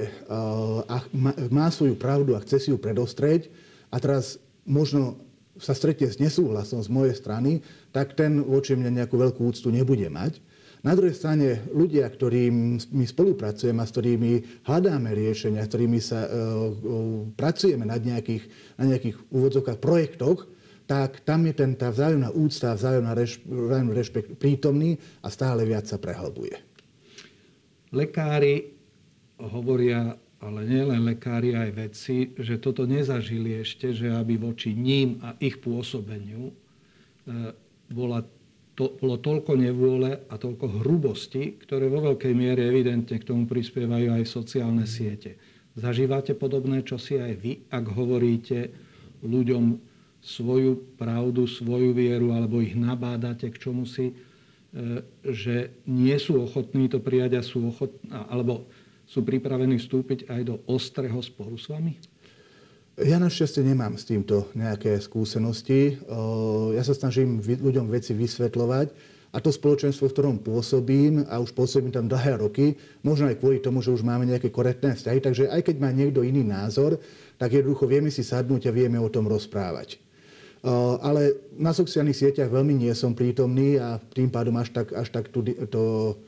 a 0.86 1.02
má, 1.10 1.34
má 1.50 1.68
svoju 1.74 1.98
pravdu 1.98 2.38
a 2.38 2.44
chce 2.46 2.58
si 2.62 2.70
ju 2.70 2.78
predostrieť 2.78 3.50
a 3.90 3.98
teraz 3.98 4.38
možno 4.70 5.18
sa 5.60 5.76
stretne 5.76 6.08
s 6.08 6.22
nesúhlasom 6.22 6.80
z 6.80 6.90
mojej 6.90 7.14
strany, 7.18 7.60
tak 7.92 8.16
ten 8.16 8.40
voči 8.40 8.78
mne 8.78 8.96
nejakú 9.02 9.20
veľkú 9.20 9.44
úctu 9.44 9.74
nebude 9.74 10.08
mať. 10.08 10.40
Na 10.80 10.96
druhej 10.96 11.12
strane 11.12 11.60
ľudia, 11.76 12.08
ktorým 12.08 12.80
my 12.80 13.06
spolupracujeme 13.06 13.84
a 13.84 13.88
s 13.88 13.92
ktorými 13.92 14.64
hľadáme 14.64 15.12
riešenia, 15.12 15.68
s 15.68 15.72
ktorými 15.76 16.00
sa 16.00 16.24
uh, 16.24 16.30
uh, 16.32 17.28
pracujeme 17.36 17.84
na 17.84 18.00
nejakých, 18.00 18.48
na 18.80 18.88
nejakých 18.88 19.20
úvodzovkách 19.28 19.80
projektoch, 19.84 20.48
tak 20.88 21.22
tam 21.28 21.46
je 21.46 21.54
ten, 21.54 21.76
tá 21.76 21.92
vzájomná 21.92 22.32
úcta, 22.32 22.74
vzájomná 22.74 23.12
reš, 23.14 23.44
vzájomný 23.44 23.94
rešpekt 23.94 24.30
prítomný 24.40 24.98
a 25.22 25.28
stále 25.28 25.68
viac 25.68 25.86
sa 25.86 26.00
prehlbuje. 26.00 26.58
Lekári 27.92 28.74
hovoria 29.38 30.16
ale 30.40 30.64
nielen 30.64 31.04
lekári, 31.04 31.52
aj 31.52 31.70
vedci, 31.76 32.32
že 32.40 32.64
toto 32.64 32.88
nezažili 32.88 33.60
ešte, 33.60 33.92
že 33.92 34.08
aby 34.08 34.40
voči 34.40 34.72
ním 34.72 35.20
a 35.20 35.36
ich 35.44 35.60
pôsobeniu 35.60 36.48
e, 36.48 36.54
bola 37.92 38.24
to, 38.80 38.96
bolo 38.96 39.20
toľko 39.20 39.60
nevôle 39.60 40.24
a 40.32 40.40
toľko 40.40 40.80
hrubosti, 40.80 41.60
ktoré 41.60 41.92
vo 41.92 42.00
veľkej 42.00 42.32
miere 42.32 42.64
evidentne 42.64 43.20
k 43.20 43.28
tomu 43.28 43.44
prispievajú 43.44 44.16
aj 44.16 44.24
sociálne 44.24 44.88
siete. 44.88 45.36
Zažívate 45.76 46.32
podobné 46.32 46.88
čosi 46.88 47.20
aj 47.20 47.34
vy, 47.44 47.52
ak 47.68 47.86
hovoríte 47.92 48.72
ľuďom 49.20 49.76
svoju 50.24 50.96
pravdu, 50.96 51.44
svoju 51.44 51.92
vieru, 51.92 52.32
alebo 52.32 52.64
ich 52.64 52.72
nabádate 52.72 53.52
k 53.52 53.60
čomu 53.60 53.84
si, 53.84 54.12
e, 54.12 54.14
že 55.28 55.76
nie 55.84 56.16
sú 56.16 56.40
ochotní 56.40 56.88
to 56.88 57.04
prijať 57.04 57.36
a 57.36 57.44
sú 57.44 57.68
ochotní, 57.68 58.08
alebo 58.32 58.64
sú 59.04 59.28
pripravení 59.28 59.76
vstúpiť 59.76 60.32
aj 60.32 60.42
do 60.48 60.56
ostrého 60.72 61.20
sporu 61.20 61.60
s 61.60 61.68
vami? 61.68 62.00
Ja 63.00 63.16
našťastie 63.16 63.64
nemám 63.64 63.96
s 63.96 64.04
týmto 64.04 64.52
nejaké 64.52 65.00
skúsenosti. 65.00 65.96
Ja 66.76 66.84
sa 66.84 66.92
snažím 66.92 67.40
ľuďom 67.40 67.88
veci 67.88 68.12
vysvetľovať 68.12 68.92
a 69.32 69.40
to 69.40 69.56
spoločenstvo, 69.56 70.12
v 70.12 70.14
ktorom 70.20 70.36
pôsobím, 70.44 71.24
a 71.32 71.40
už 71.40 71.56
pôsobím 71.56 71.96
tam 71.96 72.12
dlhé 72.12 72.44
roky, 72.44 72.76
možno 73.00 73.32
aj 73.32 73.40
kvôli 73.40 73.64
tomu, 73.64 73.80
že 73.80 73.96
už 73.96 74.04
máme 74.04 74.28
nejaké 74.28 74.52
korektné 74.52 75.00
vzťahy, 75.00 75.24
takže 75.24 75.48
aj 75.48 75.72
keď 75.72 75.76
má 75.80 75.96
niekto 75.96 76.28
iný 76.28 76.44
názor, 76.44 77.00
tak 77.40 77.56
jednoducho 77.56 77.88
vieme 77.88 78.12
si 78.12 78.20
sadnúť 78.20 78.68
a 78.68 78.76
vieme 78.76 79.00
o 79.00 79.08
tom 79.08 79.32
rozprávať. 79.32 79.96
Ale 81.00 81.40
na 81.56 81.72
sociálnych 81.72 82.20
sieťach 82.20 82.52
veľmi 82.52 82.84
nie 82.84 82.92
som 82.92 83.16
prítomný 83.16 83.80
a 83.80 83.96
tým 84.12 84.28
pádom 84.28 84.60
až 84.60 84.76
tak, 84.76 84.92
až 84.92 85.08
tak 85.08 85.32
tú, 85.32 85.40
to, 85.72 86.20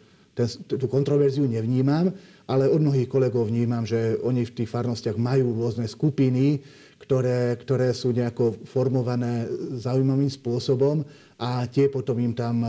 tú 0.65 0.87
kontroverziu 0.87 1.43
nevnímam 1.43 2.15
ale 2.51 2.67
od 2.67 2.83
mnohých 2.83 3.07
kolegov 3.07 3.47
vnímam, 3.47 3.87
že 3.87 4.19
oni 4.19 4.43
v 4.43 4.55
tých 4.63 4.67
farnostiach 4.67 5.15
majú 5.15 5.55
rôzne 5.55 5.87
skupiny, 5.87 6.59
ktoré, 6.99 7.55
ktoré 7.55 7.95
sú 7.95 8.11
nejako 8.11 8.59
formované 8.67 9.47
zaujímavým 9.79 10.27
spôsobom 10.27 11.01
a 11.41 11.65
tie 11.65 11.89
potom 11.89 12.19
im 12.21 12.35
tam 12.37 12.61
e, 12.61 12.67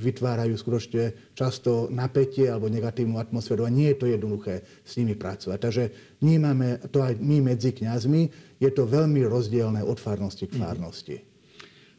vytvárajú 0.00 0.56
skutočne 0.56 1.34
často 1.36 1.92
napätie 1.92 2.48
alebo 2.48 2.72
negatívnu 2.72 3.20
atmosféru 3.20 3.68
a 3.68 3.74
nie 3.74 3.92
je 3.92 3.98
to 4.00 4.06
jednoduché 4.08 4.64
s 4.80 4.96
nimi 4.96 5.12
pracovať. 5.12 5.58
Takže 5.60 5.84
vnímame 6.24 6.80
to 6.88 7.04
aj 7.04 7.20
my 7.20 7.52
medzi 7.52 7.76
kňazmi, 7.76 8.22
je 8.62 8.70
to 8.72 8.88
veľmi 8.88 9.20
rozdielne 9.28 9.84
od 9.84 9.98
farnosti 10.00 10.48
k 10.48 10.56
mhm. 10.56 10.62
farnosti. 10.64 11.16
Mm. 11.20 11.29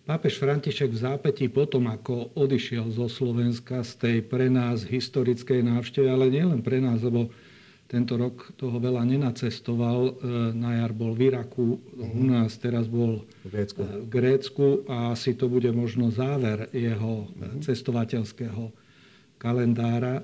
Pápež 0.02 0.42
František 0.42 0.98
v 0.98 0.98
zápätí 0.98 1.46
potom, 1.46 1.86
ako 1.86 2.34
odišiel 2.34 2.90
zo 2.90 3.06
Slovenska 3.06 3.86
z 3.86 3.92
tej 4.02 4.18
pre 4.26 4.50
nás 4.50 4.82
historickej 4.82 5.62
návštevy, 5.62 6.10
ale 6.10 6.34
nielen 6.34 6.66
pre 6.66 6.82
nás, 6.82 7.06
lebo 7.06 7.30
tento 7.86 8.16
rok 8.16 8.56
toho 8.58 8.82
veľa 8.82 9.04
nenacestoval. 9.04 10.00
E, 10.02 10.12
na 10.58 10.80
jar 10.80 10.96
bol 10.96 11.12
v 11.14 11.30
Iraku, 11.30 11.78
uh-huh. 11.78 12.18
u 12.18 12.24
nás 12.24 12.56
teraz 12.58 12.88
bol 12.88 13.28
v 13.46 13.48
Grécku. 13.52 13.80
E, 13.84 13.88
v 14.02 14.08
Grécku 14.08 14.68
a 14.88 15.12
asi 15.14 15.36
to 15.38 15.52
bude 15.52 15.70
možno 15.76 16.08
záver 16.10 16.72
jeho 16.74 17.28
uh-huh. 17.28 17.62
cestovateľského 17.62 18.74
kalendára. 19.38 20.24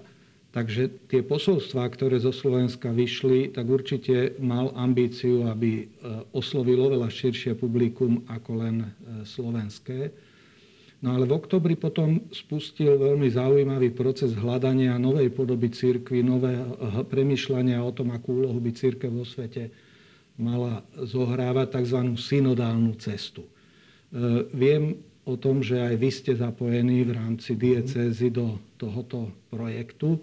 Takže 0.57 1.05
tie 1.05 1.21
posolstvá, 1.21 1.85
ktoré 1.85 2.17
zo 2.17 2.33
Slovenska 2.33 2.89
vyšli, 2.89 3.53
tak 3.53 3.69
určite 3.69 4.41
mal 4.41 4.73
ambíciu, 4.73 5.45
aby 5.45 5.85
e, 5.85 6.23
oslovil 6.33 6.81
oveľa 6.81 7.13
širšie 7.13 7.53
publikum 7.53 8.25
ako 8.25 8.51
len 8.65 8.75
e, 8.81 8.89
slovenské. 9.21 10.09
No 11.05 11.13
ale 11.13 11.29
v 11.29 11.37
oktobri 11.37 11.77
potom 11.77 12.25
spustil 12.33 12.97
veľmi 12.97 13.29
zaujímavý 13.29 13.93
proces 13.93 14.33
hľadania 14.33 14.97
novej 14.97 15.29
podoby 15.29 15.69
církvy, 15.69 16.25
nového 16.25 17.05
premyšľania 17.05 17.77
o 17.77 17.93
tom, 17.93 18.09
akú 18.09 18.41
úlohu 18.41 18.57
by 18.57 18.73
církev 18.73 19.13
vo 19.13 19.29
svete 19.29 19.69
mala 20.41 20.81
zohrávať 20.97 21.85
tzv. 21.85 22.17
synodálnu 22.17 22.97
cestu. 22.97 23.45
E, 23.45 23.49
viem 24.57 24.97
o 25.21 25.37
tom, 25.37 25.61
že 25.61 25.77
aj 25.77 25.95
vy 26.01 26.09
ste 26.09 26.33
zapojení 26.33 27.05
v 27.05 27.13
rámci 27.13 27.53
diecézy 27.53 28.33
do 28.33 28.57
tohoto 28.81 29.29
projektu. 29.53 30.17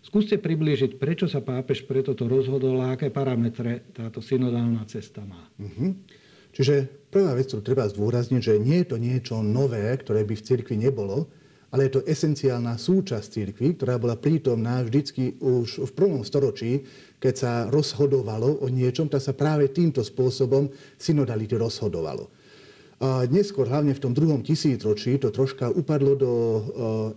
Skúste 0.00 0.40
priblížiť, 0.40 0.96
prečo 0.96 1.28
sa 1.28 1.44
pápež 1.44 1.84
pre 1.84 2.00
toto 2.00 2.24
rozhodol 2.24 2.80
a 2.80 2.96
aké 2.96 3.12
parametre 3.12 3.92
táto 3.92 4.24
synodálna 4.24 4.80
cesta 4.88 5.20
má. 5.28 5.44
Uh-huh. 5.60 5.92
Čiže 6.56 6.88
prvá 7.12 7.36
vec, 7.36 7.52
ktorú 7.52 7.62
treba 7.62 7.84
zdôrazniť, 7.84 8.40
že 8.40 8.54
nie 8.56 8.80
je 8.82 8.88
to 8.90 8.96
niečo 8.96 9.36
nové, 9.44 9.92
ktoré 9.92 10.24
by 10.24 10.34
v 10.34 10.46
cirkvi 10.46 10.76
nebolo, 10.80 11.28
ale 11.70 11.86
je 11.86 12.00
to 12.00 12.06
esenciálna 12.08 12.74
súčasť 12.74 13.26
cirkvi, 13.30 13.78
ktorá 13.78 14.00
bola 14.00 14.18
prítomná 14.18 14.82
vždycky 14.82 15.38
už 15.38 15.86
v 15.86 15.92
prvom 15.94 16.26
storočí, 16.26 16.82
keď 17.22 17.34
sa 17.36 17.52
rozhodovalo 17.70 18.64
o 18.64 18.66
niečom, 18.66 19.06
tak 19.06 19.22
sa 19.22 19.36
práve 19.36 19.70
týmto 19.70 20.02
spôsobom 20.02 20.72
synodality 20.98 21.54
rozhodovalo. 21.54 22.26
A 23.00 23.24
neskôr, 23.24 23.64
hlavne 23.64 23.96
v 23.96 24.02
tom 24.04 24.12
druhom 24.12 24.44
tisícročí, 24.44 25.16
to 25.16 25.32
troška 25.32 25.72
upadlo 25.72 26.12
do, 26.20 26.32
e, 26.32 26.60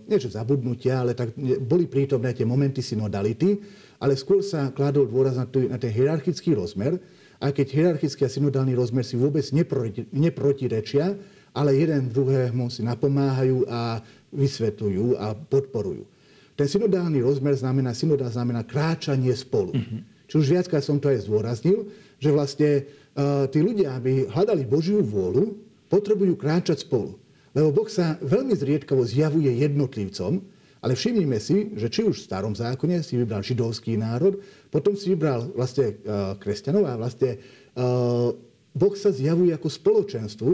nie 0.08 0.16
že 0.16 0.32
zabudnutia, 0.32 1.04
ale 1.04 1.12
tak 1.12 1.36
boli 1.60 1.84
prítomné 1.84 2.32
tie 2.32 2.48
momenty 2.48 2.80
synodality, 2.80 3.60
ale 4.00 4.16
skôr 4.16 4.40
sa 4.40 4.72
kladol 4.72 5.04
dôraz 5.04 5.36
na, 5.36 5.44
na 5.44 5.76
ten 5.76 5.92
hierarchický 5.92 6.56
rozmer, 6.56 6.96
aj 7.36 7.52
keď 7.52 7.66
hierarchický 7.68 8.24
a 8.24 8.32
synodálny 8.32 8.72
rozmer 8.72 9.04
si 9.04 9.20
vôbec 9.20 9.44
neproti, 9.52 10.08
neprotirečia, 10.08 11.20
ale 11.52 11.76
jeden 11.76 12.08
druhému 12.08 12.72
si 12.72 12.80
napomáhajú 12.80 13.68
a 13.68 14.00
vysvetľujú 14.32 15.20
a 15.20 15.36
podporujú. 15.36 16.08
Ten 16.56 16.64
synodálny 16.64 17.20
rozmer 17.20 17.52
znamená, 17.60 17.92
synodál 17.92 18.32
znamená 18.32 18.64
kráčanie 18.64 19.36
spolu. 19.36 19.76
Mm-hmm. 19.76 20.00
Či 20.32 20.34
už 20.40 20.46
viackrát 20.48 20.80
som 20.80 20.96
to 20.96 21.12
aj 21.12 21.28
zdôraznil, 21.28 21.92
že 22.16 22.30
vlastne 22.32 22.70
uh, 23.14 23.44
tí 23.52 23.60
ľudia, 23.60 24.00
aby 24.00 24.24
hľadali 24.32 24.64
Božiu 24.64 25.04
vôľu, 25.04 25.73
potrebujú 25.88 26.34
kráčať 26.38 26.84
spolu. 26.84 27.18
Lebo 27.54 27.70
Boh 27.70 27.86
sa 27.86 28.18
veľmi 28.18 28.54
zriedkavo 28.56 29.06
zjavuje 29.06 29.50
jednotlivcom, 29.62 30.42
ale 30.84 30.92
všimnime 30.92 31.40
si, 31.40 31.72
že 31.80 31.88
či 31.88 32.04
už 32.04 32.20
v 32.20 32.26
starom 32.28 32.52
zákone 32.52 33.00
si 33.00 33.16
vybral 33.16 33.40
židovský 33.40 33.96
národ, 33.96 34.36
potom 34.68 34.92
si 34.92 35.16
vybral 35.16 35.48
vlastne 35.56 35.96
uh, 35.96 36.36
kresťanov 36.36 36.84
a 36.84 37.00
vlastne 37.00 37.40
uh, 37.40 38.36
Boh 38.74 38.94
sa 38.98 39.08
zjavuje 39.14 39.54
ako 39.54 39.70
spoločenstvu 39.70 40.50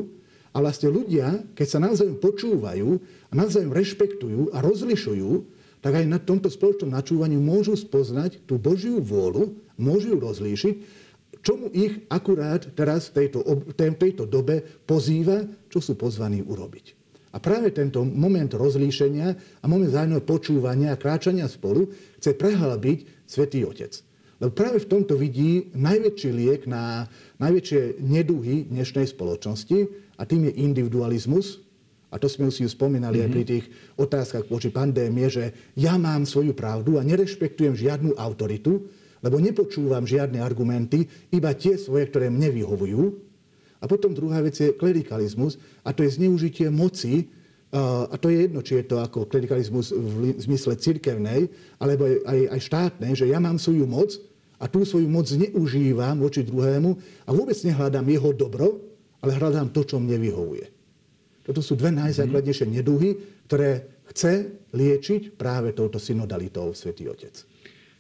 a 0.55 0.57
vlastne 0.63 0.93
ľudia, 0.93 1.41
keď 1.57 1.67
sa 1.67 1.83
navzájom 1.83 2.23
počúvajú 2.23 2.89
a 3.27 3.33
navzájom 3.35 3.75
rešpektujú 3.75 4.55
a 4.55 4.63
rozlišujú, 4.63 5.31
tak 5.81 5.97
aj 5.97 6.07
na 6.07 6.21
tomto 6.21 6.53
spoločnom 6.53 6.93
načúvaní 6.93 7.41
môžu 7.41 7.73
spoznať 7.75 8.45
tú 8.45 8.61
Božiu 8.61 9.01
vôľu, 9.01 9.57
môžu 9.81 10.15
ju 10.15 10.19
rozlíšiť 10.21 10.75
čomu 11.41 11.73
ich 11.73 12.05
akurát 12.13 12.65
teraz 12.77 13.11
v 13.11 13.25
tejto, 13.25 13.45
tejto 13.75 14.25
dobe 14.29 14.61
pozýva, 14.85 15.45
čo 15.73 15.81
sú 15.81 15.97
pozvaní 15.97 16.45
urobiť. 16.45 17.01
A 17.31 17.39
práve 17.39 17.71
tento 17.71 18.03
moment 18.03 18.51
rozlíšenia 18.51 19.29
a 19.63 19.67
moment 19.71 19.91
zájomného 19.91 20.27
počúvania 20.27 20.95
a 20.95 21.01
kráčania 21.01 21.47
spolu 21.47 21.87
chce 22.19 22.35
prehlbiť 22.35 23.23
Svetý 23.23 23.63
Otec. 23.63 24.03
Lebo 24.43 24.57
práve 24.57 24.83
v 24.83 24.91
tomto 24.91 25.15
vidí 25.15 25.71
najväčší 25.77 26.31
liek 26.33 26.63
na 26.67 27.07
najväčšie 27.39 28.03
neduhy 28.03 28.67
dnešnej 28.73 29.07
spoločnosti 29.13 29.79
a 30.17 30.23
tým 30.27 30.49
je 30.51 30.53
individualizmus. 30.65 31.61
A 32.11 32.19
to 32.19 32.27
sme 32.27 32.51
si 32.51 32.67
už 32.67 32.75
spomínali 32.75 33.23
mm-hmm. 33.23 33.31
aj 33.31 33.35
pri 33.37 33.43
mhm. 33.47 33.51
tých 33.55 33.65
otázkach 33.95 34.45
voči 34.51 34.75
pandémie, 34.75 35.31
že 35.31 35.55
ja 35.79 35.95
mám 35.95 36.27
svoju 36.27 36.57
pravdu 36.57 36.99
a 36.99 37.07
nerešpektujem 37.07 37.79
žiadnu 37.79 38.19
autoritu, 38.19 38.91
lebo 39.21 39.37
nepočúvam 39.41 40.05
žiadne 40.05 40.41
argumenty, 40.41 41.05
iba 41.33 41.53
tie 41.53 41.77
svoje, 41.77 42.09
ktoré 42.09 42.33
mne 42.33 42.53
vyhovujú. 42.53 43.03
A 43.81 43.89
potom 43.89 44.13
druhá 44.13 44.45
vec 44.45 44.61
je 44.61 44.77
klerikalizmus, 44.77 45.57
a 45.85 45.93
to 45.97 46.05
je 46.05 46.21
zneužitie 46.21 46.69
moci, 46.69 47.33
a 47.71 48.17
to 48.19 48.27
je 48.29 48.51
jedno, 48.51 48.61
či 48.67 48.83
je 48.83 48.85
to 48.91 48.99
ako 48.99 49.31
klerikalizmus 49.31 49.95
v 49.95 50.35
zmysle 50.43 50.75
cirkevnej, 50.75 51.47
alebo 51.79 52.05
aj, 52.27 52.41
aj 52.51 52.61
štátnej, 52.67 53.13
že 53.15 53.31
ja 53.31 53.39
mám 53.39 53.63
svoju 53.63 53.87
moc 53.87 54.19
a 54.59 54.67
tú 54.67 54.83
svoju 54.83 55.07
moc 55.07 55.31
zneužívam 55.31 56.19
voči 56.19 56.43
druhému 56.43 56.91
a 57.25 57.31
vôbec 57.31 57.55
nehľadám 57.63 58.05
jeho 58.11 58.31
dobro, 58.35 58.83
ale 59.23 59.39
hľadám 59.39 59.71
to, 59.71 59.87
čo 59.87 60.03
mne 60.03 60.19
vyhovuje. 60.19 60.67
Toto 61.47 61.63
sú 61.65 61.79
dve 61.79 61.95
najzákladnejšie 61.95 62.67
neduhy, 62.69 63.17
ktoré 63.47 64.03
chce 64.13 64.51
liečiť 64.75 65.39
práve 65.39 65.71
touto 65.71 66.03
synodalitou 66.03 66.75
Svetý 66.75 67.07
Otec. 67.07 67.50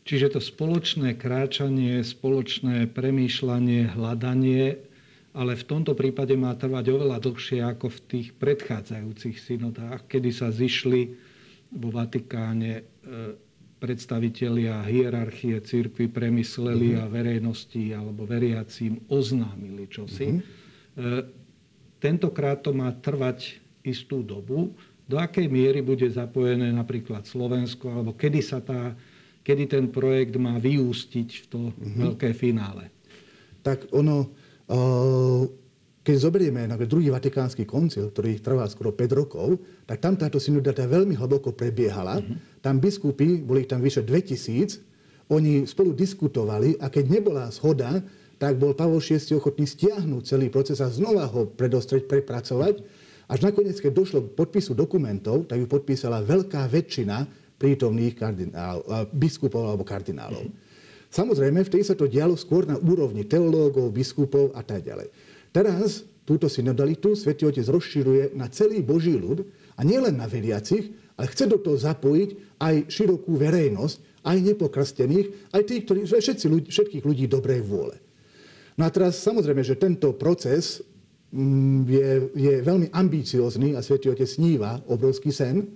Čiže 0.04 0.36
to 0.36 0.40
spoločné 0.40 1.14
kráčanie, 1.14 2.00
spoločné 2.00 2.88
premýšľanie, 2.90 3.94
hľadanie, 3.94 4.80
ale 5.30 5.52
v 5.54 5.64
tomto 5.64 5.94
prípade 5.94 6.34
má 6.34 6.50
trvať 6.58 6.90
oveľa 6.90 7.22
dlhšie 7.22 7.62
ako 7.62 7.86
v 7.92 7.98
tých 8.10 8.28
predchádzajúcich 8.40 9.36
synodách, 9.38 10.10
kedy 10.10 10.30
sa 10.34 10.50
zišli 10.50 11.14
vo 11.70 11.94
Vatikáne 11.94 12.82
e, 12.82 12.82
predstavitelia 13.78 14.82
hierarchie 14.84 15.62
církvy 15.62 16.10
premysleli 16.10 16.98
mm-hmm. 16.98 17.02
a 17.06 17.12
verejnosti 17.12 17.84
alebo 17.94 18.26
veriacím 18.26 19.00
oznámili 19.08 19.86
čosi. 19.86 20.36
Mm-hmm. 20.36 21.40
Tentokrát 22.00 22.60
to 22.60 22.76
má 22.76 22.92
trvať 22.92 23.60
istú 23.80 24.20
dobu. 24.20 24.76
Do 25.08 25.16
akej 25.16 25.48
miery 25.48 25.80
bude 25.80 26.06
zapojené 26.06 26.70
napríklad 26.70 27.24
Slovensko, 27.24 27.88
alebo 27.88 28.12
kedy 28.14 28.40
sa 28.44 28.60
tá 28.60 28.92
kedy 29.40 29.64
ten 29.66 29.84
projekt 29.88 30.36
má 30.36 30.60
vyústiť 30.60 31.28
v 31.28 31.44
to 31.48 31.60
mm-hmm. 31.70 31.98
veľké 32.06 32.28
finále? 32.36 32.92
Tak 33.60 33.92
ono, 33.92 34.32
keď 36.00 36.16
zoberieme 36.16 36.64
druhý 36.88 37.12
vatikánsky 37.12 37.68
koncil, 37.68 38.08
ktorý 38.08 38.40
trval 38.40 38.68
skoro 38.72 38.96
5 38.96 39.20
rokov, 39.20 39.60
tak 39.84 40.00
tam 40.00 40.16
táto 40.16 40.40
synodata 40.40 40.88
veľmi 40.88 41.12
hlboko 41.16 41.52
prebiehala. 41.52 42.20
Mm-hmm. 42.20 42.64
Tam 42.64 42.80
biskupy, 42.80 43.40
boli 43.44 43.68
tam 43.68 43.84
vyše 43.84 44.04
2000, 44.04 44.88
oni 45.30 45.62
spolu 45.62 45.94
diskutovali 45.94 46.74
a 46.82 46.90
keď 46.90 47.04
nebola 47.06 47.46
zhoda, 47.54 48.02
tak 48.40 48.56
bol 48.56 48.72
Pavol 48.72 49.04
VI 49.04 49.20
ochotný 49.36 49.68
stiahnuť 49.68 50.22
celý 50.24 50.48
proces 50.48 50.80
a 50.80 50.88
znova 50.88 51.28
ho 51.28 51.44
predostrieť, 51.44 52.08
prepracovať. 52.08 52.80
Až 53.30 53.38
nakoniec, 53.46 53.78
keď 53.78 53.92
došlo 53.94 54.18
k 54.26 54.34
podpisu 54.34 54.74
dokumentov, 54.74 55.46
tak 55.46 55.60
ju 55.60 55.68
podpísala 55.68 56.24
veľká 56.24 56.66
väčšina 56.66 57.28
prítomných 57.60 58.16
kardinál, 58.16 58.80
biskupov 59.12 59.68
alebo 59.68 59.84
kardinálov. 59.84 60.48
Samozrejme, 61.12 61.60
vtedy 61.66 61.84
sa 61.84 61.98
to 61.98 62.08
dialo 62.08 62.38
skôr 62.38 62.64
na 62.64 62.80
úrovni 62.80 63.28
teológov, 63.28 63.92
biskupov 63.92 64.56
a 64.56 64.64
tak 64.64 64.86
ďalej. 64.86 65.12
Teraz 65.52 66.06
túto 66.22 66.46
synodalitu 66.46 67.18
Svetý 67.18 67.50
Otec 67.50 67.66
rozširuje 67.66 68.38
na 68.38 68.46
celý 68.46 68.80
Boží 68.86 69.18
ľud 69.18 69.42
a 69.74 69.82
nielen 69.82 70.14
na 70.14 70.30
veriacich, 70.30 70.94
ale 71.18 71.26
chce 71.26 71.50
do 71.50 71.58
toho 71.58 71.74
zapojiť 71.74 72.62
aj 72.62 72.74
širokú 72.86 73.34
verejnosť, 73.34 74.22
aj 74.22 74.36
nepokrstených, 74.38 75.26
aj 75.50 75.62
tých, 75.66 75.82
ktorí, 75.84 76.00
všetci 76.06 76.46
ľudí, 76.46 76.68
všetkých 76.70 77.04
ľudí 77.04 77.24
dobrej 77.26 77.66
vôle. 77.66 77.98
No 78.78 78.86
a 78.86 78.90
teraz 78.94 79.18
samozrejme, 79.18 79.66
že 79.66 79.74
tento 79.74 80.14
proces 80.14 80.78
mm, 81.34 81.80
je, 81.90 82.08
je 82.38 82.54
veľmi 82.62 82.94
ambiciozný 82.94 83.74
a 83.74 83.82
Svetý 83.82 84.14
Otec 84.14 84.30
sníva 84.30 84.78
obrovský 84.86 85.34
sen 85.34 85.66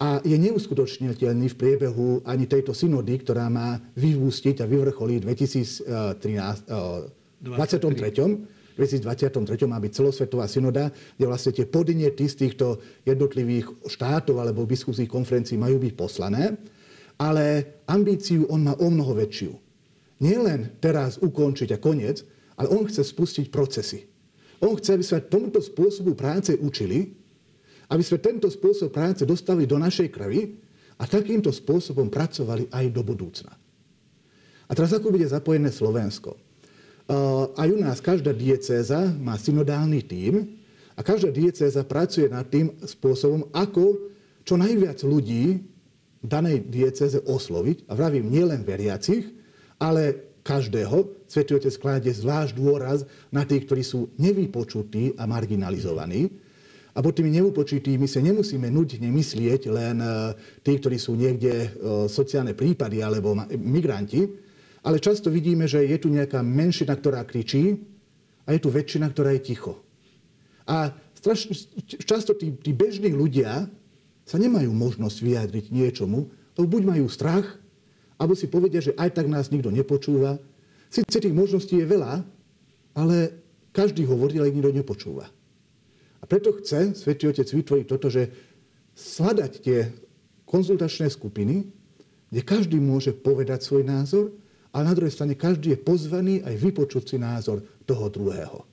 a 0.00 0.18
je 0.26 0.34
neuskutočniteľný 0.34 1.54
v 1.54 1.58
priebehu 1.58 2.26
ani 2.26 2.50
tejto 2.50 2.74
synody, 2.74 3.22
ktorá 3.22 3.46
má 3.46 3.78
vyvústiť 3.94 4.58
a 4.62 4.66
vyvrcholiť 4.66 5.20
v 5.22 5.26
2013, 5.30 6.66
23. 7.40 8.74
2023 8.74 9.70
má 9.70 9.78
byť 9.78 9.92
celosvetová 9.94 10.50
synoda, 10.50 10.90
kde 11.14 11.30
vlastne 11.30 11.54
tie 11.54 11.62
podnety 11.62 12.26
z 12.26 12.34
týchto 12.34 12.82
jednotlivých 13.06 13.70
štátov 13.86 14.42
alebo 14.42 14.66
biskupských 14.66 15.06
konferencií 15.06 15.54
majú 15.54 15.78
byť 15.78 15.94
poslané, 15.94 16.58
ale 17.14 17.78
ambíciu 17.86 18.50
on 18.50 18.66
má 18.66 18.74
o 18.74 18.90
mnoho 18.90 19.14
väčšiu. 19.14 19.54
Nie 20.26 20.42
len 20.42 20.74
teraz 20.82 21.22
ukončiť 21.22 21.70
a 21.70 21.78
koniec, 21.78 22.26
ale 22.58 22.66
on 22.74 22.82
chce 22.82 23.06
spustiť 23.06 23.46
procesy. 23.54 24.10
On 24.58 24.74
chce, 24.74 24.98
aby 24.98 25.06
sme 25.06 25.30
tomuto 25.30 25.62
spôsobu 25.62 26.18
práce 26.18 26.58
učili, 26.58 27.14
aby 27.90 28.02
sme 28.04 28.22
tento 28.22 28.48
spôsob 28.48 28.92
práce 28.94 29.26
dostali 29.28 29.68
do 29.68 29.76
našej 29.76 30.08
krvi 30.08 30.56
a 30.96 31.04
takýmto 31.04 31.50
spôsobom 31.50 32.08
pracovali 32.08 32.70
aj 32.70 32.84
do 32.94 33.02
budúcna. 33.02 33.52
A 34.64 34.72
teraz 34.72 34.96
ako 34.96 35.12
bude 35.12 35.28
zapojené 35.28 35.68
Slovensko? 35.68 36.38
Aj 37.52 37.68
u 37.68 37.76
nás 37.76 38.00
každá 38.00 38.32
diecéza 38.32 39.12
má 39.20 39.36
synodálny 39.36 40.00
tím 40.08 40.56
a 40.96 41.04
každá 41.04 41.28
diecéza 41.28 41.84
pracuje 41.84 42.32
nad 42.32 42.48
tým 42.48 42.72
spôsobom, 42.80 43.52
ako 43.52 44.14
čo 44.40 44.56
najviac 44.56 45.04
ľudí 45.04 45.60
danej 46.24 46.64
diecéze 46.64 47.20
osloviť. 47.20 47.84
A 47.88 47.92
vravím 47.92 48.32
nielen 48.32 48.64
veriacich, 48.64 49.28
ale 49.76 50.32
každého. 50.40 51.28
Svetý 51.28 51.56
Otec 51.56 51.76
zvlášť 52.08 52.52
dôraz 52.56 53.04
na 53.28 53.44
tých, 53.44 53.68
ktorí 53.68 53.84
sú 53.84 54.12
nevypočutí 54.16 55.16
a 55.20 55.28
marginalizovaní. 55.28 56.32
A 56.94 57.02
pod 57.02 57.18
tými 57.18 57.34
nevypočutými 57.34 58.06
sa 58.06 58.22
nemusíme 58.22 58.70
nudne 58.70 59.10
myslieť 59.10 59.62
len 59.66 59.98
e, 59.98 60.08
tí, 60.62 60.78
ktorí 60.78 60.94
sú 60.94 61.18
niekde 61.18 61.50
e, 61.50 61.68
sociálne 62.06 62.54
prípady 62.54 63.02
alebo 63.02 63.34
migranti, 63.58 64.22
ale 64.86 65.02
často 65.02 65.26
vidíme, 65.26 65.66
že 65.66 65.82
je 65.82 65.98
tu 65.98 66.06
nejaká 66.06 66.44
menšina, 66.46 66.94
ktorá 66.94 67.26
kričí 67.26 67.82
a 68.46 68.54
je 68.54 68.60
tu 68.62 68.70
väčšina, 68.70 69.10
ktorá 69.10 69.34
je 69.34 69.42
ticho. 69.42 69.82
A 70.70 70.94
straš, 71.18 71.66
často 72.06 72.36
tí, 72.38 72.54
tí 72.54 72.70
bežní 72.70 73.10
ľudia 73.10 73.66
sa 74.22 74.36
nemajú 74.38 74.70
možnosť 74.70 75.18
vyjadriť 75.18 75.64
niečomu, 75.74 76.30
lebo 76.54 76.66
buď 76.78 76.82
majú 76.94 77.06
strach, 77.10 77.58
alebo 78.16 78.38
si 78.38 78.46
povedia, 78.46 78.78
že 78.78 78.94
aj 78.94 79.18
tak 79.18 79.26
nás 79.26 79.50
nikto 79.50 79.74
nepočúva. 79.74 80.38
Sice 80.88 81.18
tých 81.18 81.34
možností 81.34 81.82
je 81.82 81.90
veľa, 81.90 82.22
ale 82.94 83.16
každý 83.74 84.06
hovorí, 84.06 84.38
ale 84.38 84.54
nikto 84.54 84.70
nepočúva. 84.70 85.26
A 86.24 86.26
preto 86.26 86.56
chce 86.56 86.96
Svetý 86.96 87.28
Otec 87.28 87.44
vytvoriť 87.44 87.84
toto, 87.84 88.08
že 88.08 88.32
sladať 88.96 89.52
tie 89.60 89.92
konzultačné 90.48 91.12
skupiny, 91.12 91.68
kde 92.32 92.40
každý 92.40 92.80
môže 92.80 93.12
povedať 93.12 93.60
svoj 93.60 93.84
názor 93.84 94.32
ale 94.74 94.90
na 94.90 94.94
druhej 94.98 95.14
strane 95.14 95.38
každý 95.38 95.78
je 95.78 95.84
pozvaný 95.86 96.42
aj 96.42 96.58
vypočuť 96.58 97.14
si 97.14 97.16
názor 97.16 97.62
toho 97.86 98.10
druhého. 98.10 98.66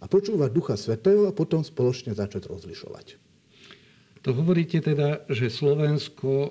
A 0.00 0.04
počúvať 0.04 0.52
Ducha 0.52 0.76
Svetého 0.76 1.24
a 1.24 1.32
potom 1.32 1.64
spoločne 1.64 2.12
začať 2.12 2.52
rozlišovať. 2.52 3.16
To 4.20 4.36
hovoríte 4.36 4.84
teda, 4.84 5.24
že 5.32 5.48
Slovensko 5.48 6.28
e, 6.28 6.50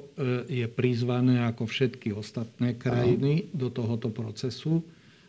je 0.50 0.66
prizvané 0.66 1.46
ako 1.46 1.70
všetky 1.70 2.18
ostatné 2.18 2.82
krajiny 2.82 3.46
Aha. 3.46 3.50
do 3.54 3.70
tohoto 3.70 4.10
procesu 4.10 4.82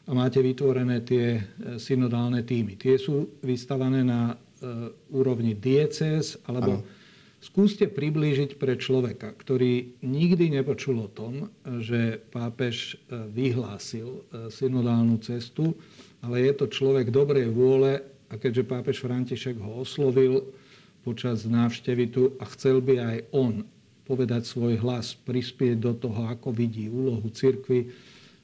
a 0.09 0.17
máte 0.17 0.41
vytvorené 0.41 1.05
tie 1.05 1.37
e, 1.37 1.41
synodálne 1.77 2.41
týmy. 2.41 2.81
Tie 2.81 2.97
sú 2.97 3.37
vystavané 3.45 4.01
na 4.01 4.41
úrovni 5.09 5.57
diecéz 5.57 6.37
alebo 6.45 6.81
Aha 6.81 6.99
Skúste 7.41 7.89
priblížiť 7.89 8.61
pre 8.61 8.77
človeka, 8.77 9.33
ktorý 9.33 9.97
nikdy 10.05 10.61
nepočul 10.61 11.01
o 11.01 11.09
tom, 11.09 11.49
že 11.81 12.21
pápež 12.29 13.01
e, 13.09 13.17
vyhlásil 13.33 14.09
e, 14.13 14.53
synodálnu 14.53 15.17
cestu, 15.25 15.73
ale 16.21 16.45
je 16.45 16.53
to 16.53 16.69
človek 16.69 17.09
dobrej 17.09 17.49
vôle 17.49 18.05
a 18.29 18.37
keďže 18.37 18.69
pápež 18.69 19.01
František 19.01 19.57
ho 19.57 19.81
oslovil 19.81 20.53
počas 21.01 21.49
návštevy 21.49 22.13
tu 22.13 22.37
a 22.37 22.45
chcel 22.53 22.85
by 22.85 22.95
aj 23.01 23.19
on 23.33 23.65
povedať 24.05 24.45
svoj 24.45 24.77
hlas, 24.85 25.17
prispieť 25.17 25.81
do 25.81 25.97
toho, 25.97 26.29
ako 26.29 26.53
vidí 26.53 26.93
úlohu 26.93 27.25
cirkvy 27.33 27.89
e, 27.89 27.89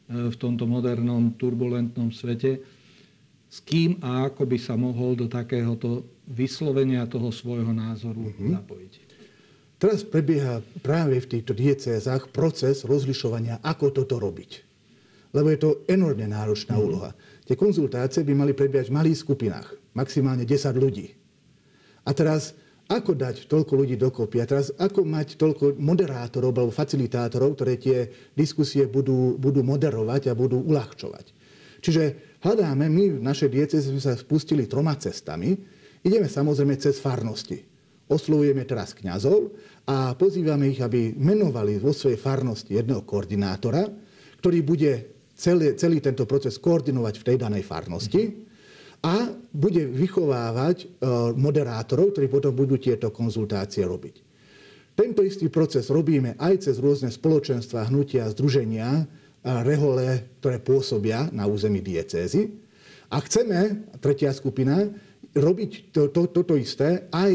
v 0.09 0.37
tomto 0.41 0.65
modernom, 0.65 1.37
turbulentnom 1.37 2.09
svete, 2.17 2.65
s 3.47 3.63
kým 3.63 4.03
a 4.03 4.27
ako 4.27 4.43
by 4.45 4.59
sa 4.59 4.75
mohol 4.75 5.15
do 5.15 5.31
takéhoto 5.31 6.03
vyslovenia 6.27 7.07
toho 7.07 7.31
svojho 7.31 7.71
názoru 7.71 8.31
mm-hmm. 8.31 8.51
zapojiť. 8.59 8.93
Teraz 9.77 10.01
prebieha 10.03 10.65
práve 10.81 11.21
v 11.21 11.31
týchto 11.37 11.53
diecézach 11.53 12.33
proces 12.33 12.83
rozlišovania, 12.89 13.61
ako 13.61 13.93
toto 13.93 14.17
robiť. 14.17 14.65
Lebo 15.37 15.53
je 15.53 15.59
to 15.61 15.71
enormne 15.85 16.33
náročná 16.33 16.81
mm. 16.81 16.83
úloha. 16.83 17.13
Tie 17.45 17.61
konzultácie 17.61 18.25
by 18.25 18.33
mali 18.33 18.53
prebiehať 18.57 18.89
v 18.89 18.97
malých 18.97 19.21
skupinách, 19.21 19.69
maximálne 19.93 20.49
10 20.49 20.73
ľudí. 20.81 21.13
A 22.09 22.11
teraz, 22.17 22.57
ako 22.89 23.13
dať 23.13 23.45
toľko 23.53 23.73
ľudí 23.85 24.01
dokopy? 24.01 24.41
A 24.41 24.49
teraz, 24.49 24.73
ako 24.81 25.05
mať 25.05 25.37
toľko 25.37 25.77
moderátorov 25.77 26.57
alebo 26.57 26.73
facilitátorov, 26.73 27.61
ktoré 27.61 27.77
tie 27.77 28.09
diskusie 28.33 28.89
budú, 28.89 29.37
budú 29.37 29.61
moderovať 29.61 30.33
a 30.33 30.39
budú 30.39 30.57
uľahčovať? 30.65 31.36
Čiže 31.87 32.35
hľadáme, 32.43 32.91
my 32.91 33.05
v 33.15 33.23
našej 33.23 33.47
dieceze 33.47 33.95
sme 33.95 34.03
sa 34.03 34.19
spustili 34.19 34.67
troma 34.67 34.99
cestami. 34.99 35.55
Ideme 36.03 36.27
samozrejme 36.27 36.75
cez 36.83 36.99
farnosti. 36.99 37.63
Oslovujeme 38.11 38.67
teraz 38.67 38.91
kňazov 38.91 39.55
a 39.87 40.19
pozývame 40.19 40.75
ich, 40.75 40.83
aby 40.83 41.15
menovali 41.15 41.79
vo 41.79 41.95
svojej 41.95 42.19
farnosti 42.19 42.75
jedného 42.75 43.07
koordinátora, 43.07 43.87
ktorý 44.43 44.59
bude 44.67 44.93
celý, 45.39 45.79
celý 45.79 46.03
tento 46.03 46.27
proces 46.27 46.59
koordinovať 46.59 47.23
v 47.23 47.27
tej 47.31 47.37
danej 47.39 47.63
farnosti 47.63 48.35
a 49.07 49.31
bude 49.55 49.87
vychovávať 49.87 50.77
e, 50.83 50.87
moderátorov, 51.39 52.19
ktorí 52.19 52.27
potom 52.27 52.51
budú 52.51 52.83
tieto 52.83 53.15
konzultácie 53.15 53.87
robiť. 53.87 54.27
Tento 54.99 55.23
istý 55.23 55.53
proces 55.53 55.87
robíme 55.93 56.35
aj 56.41 56.67
cez 56.67 56.83
rôzne 56.83 57.15
spoločenstva, 57.15 57.93
hnutia, 57.93 58.27
združenia, 58.33 59.07
rehole, 59.47 60.39
ktoré 60.43 60.59
pôsobia 60.59 61.31
na 61.31 61.47
území 61.47 61.79
diecézy. 61.79 62.51
A 63.15 63.23
chceme, 63.23 63.87
tretia 64.03 64.35
skupina, 64.35 64.83
robiť 65.37 65.95
to, 65.95 66.11
to, 66.11 66.27
toto 66.35 66.59
isté 66.59 67.07
aj 67.15 67.33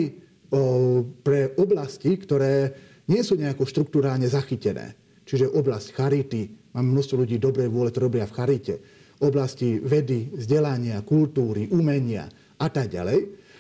o, 0.52 1.06
pre 1.24 1.56
oblasti, 1.56 2.20
ktoré 2.20 2.76
nie 3.08 3.24
sú 3.24 3.40
nejako 3.40 3.64
štruktúrálne 3.64 4.28
zachytené. 4.28 5.00
Čiže 5.24 5.54
oblasť 5.56 5.96
charity, 5.96 6.74
máme 6.76 6.92
množstvo 6.92 7.24
ľudí 7.24 7.40
dobrej 7.40 7.72
vôle, 7.72 7.94
ktoré 7.94 8.12
robia 8.12 8.28
v 8.28 8.36
charite, 8.36 8.76
oblasti 9.22 9.80
vedy, 9.80 10.34
vzdelania, 10.34 11.06
kultúry, 11.08 11.70
umenia 11.72 12.28
a 12.60 12.68
tak 12.68 12.92
ďalej. 12.92 13.20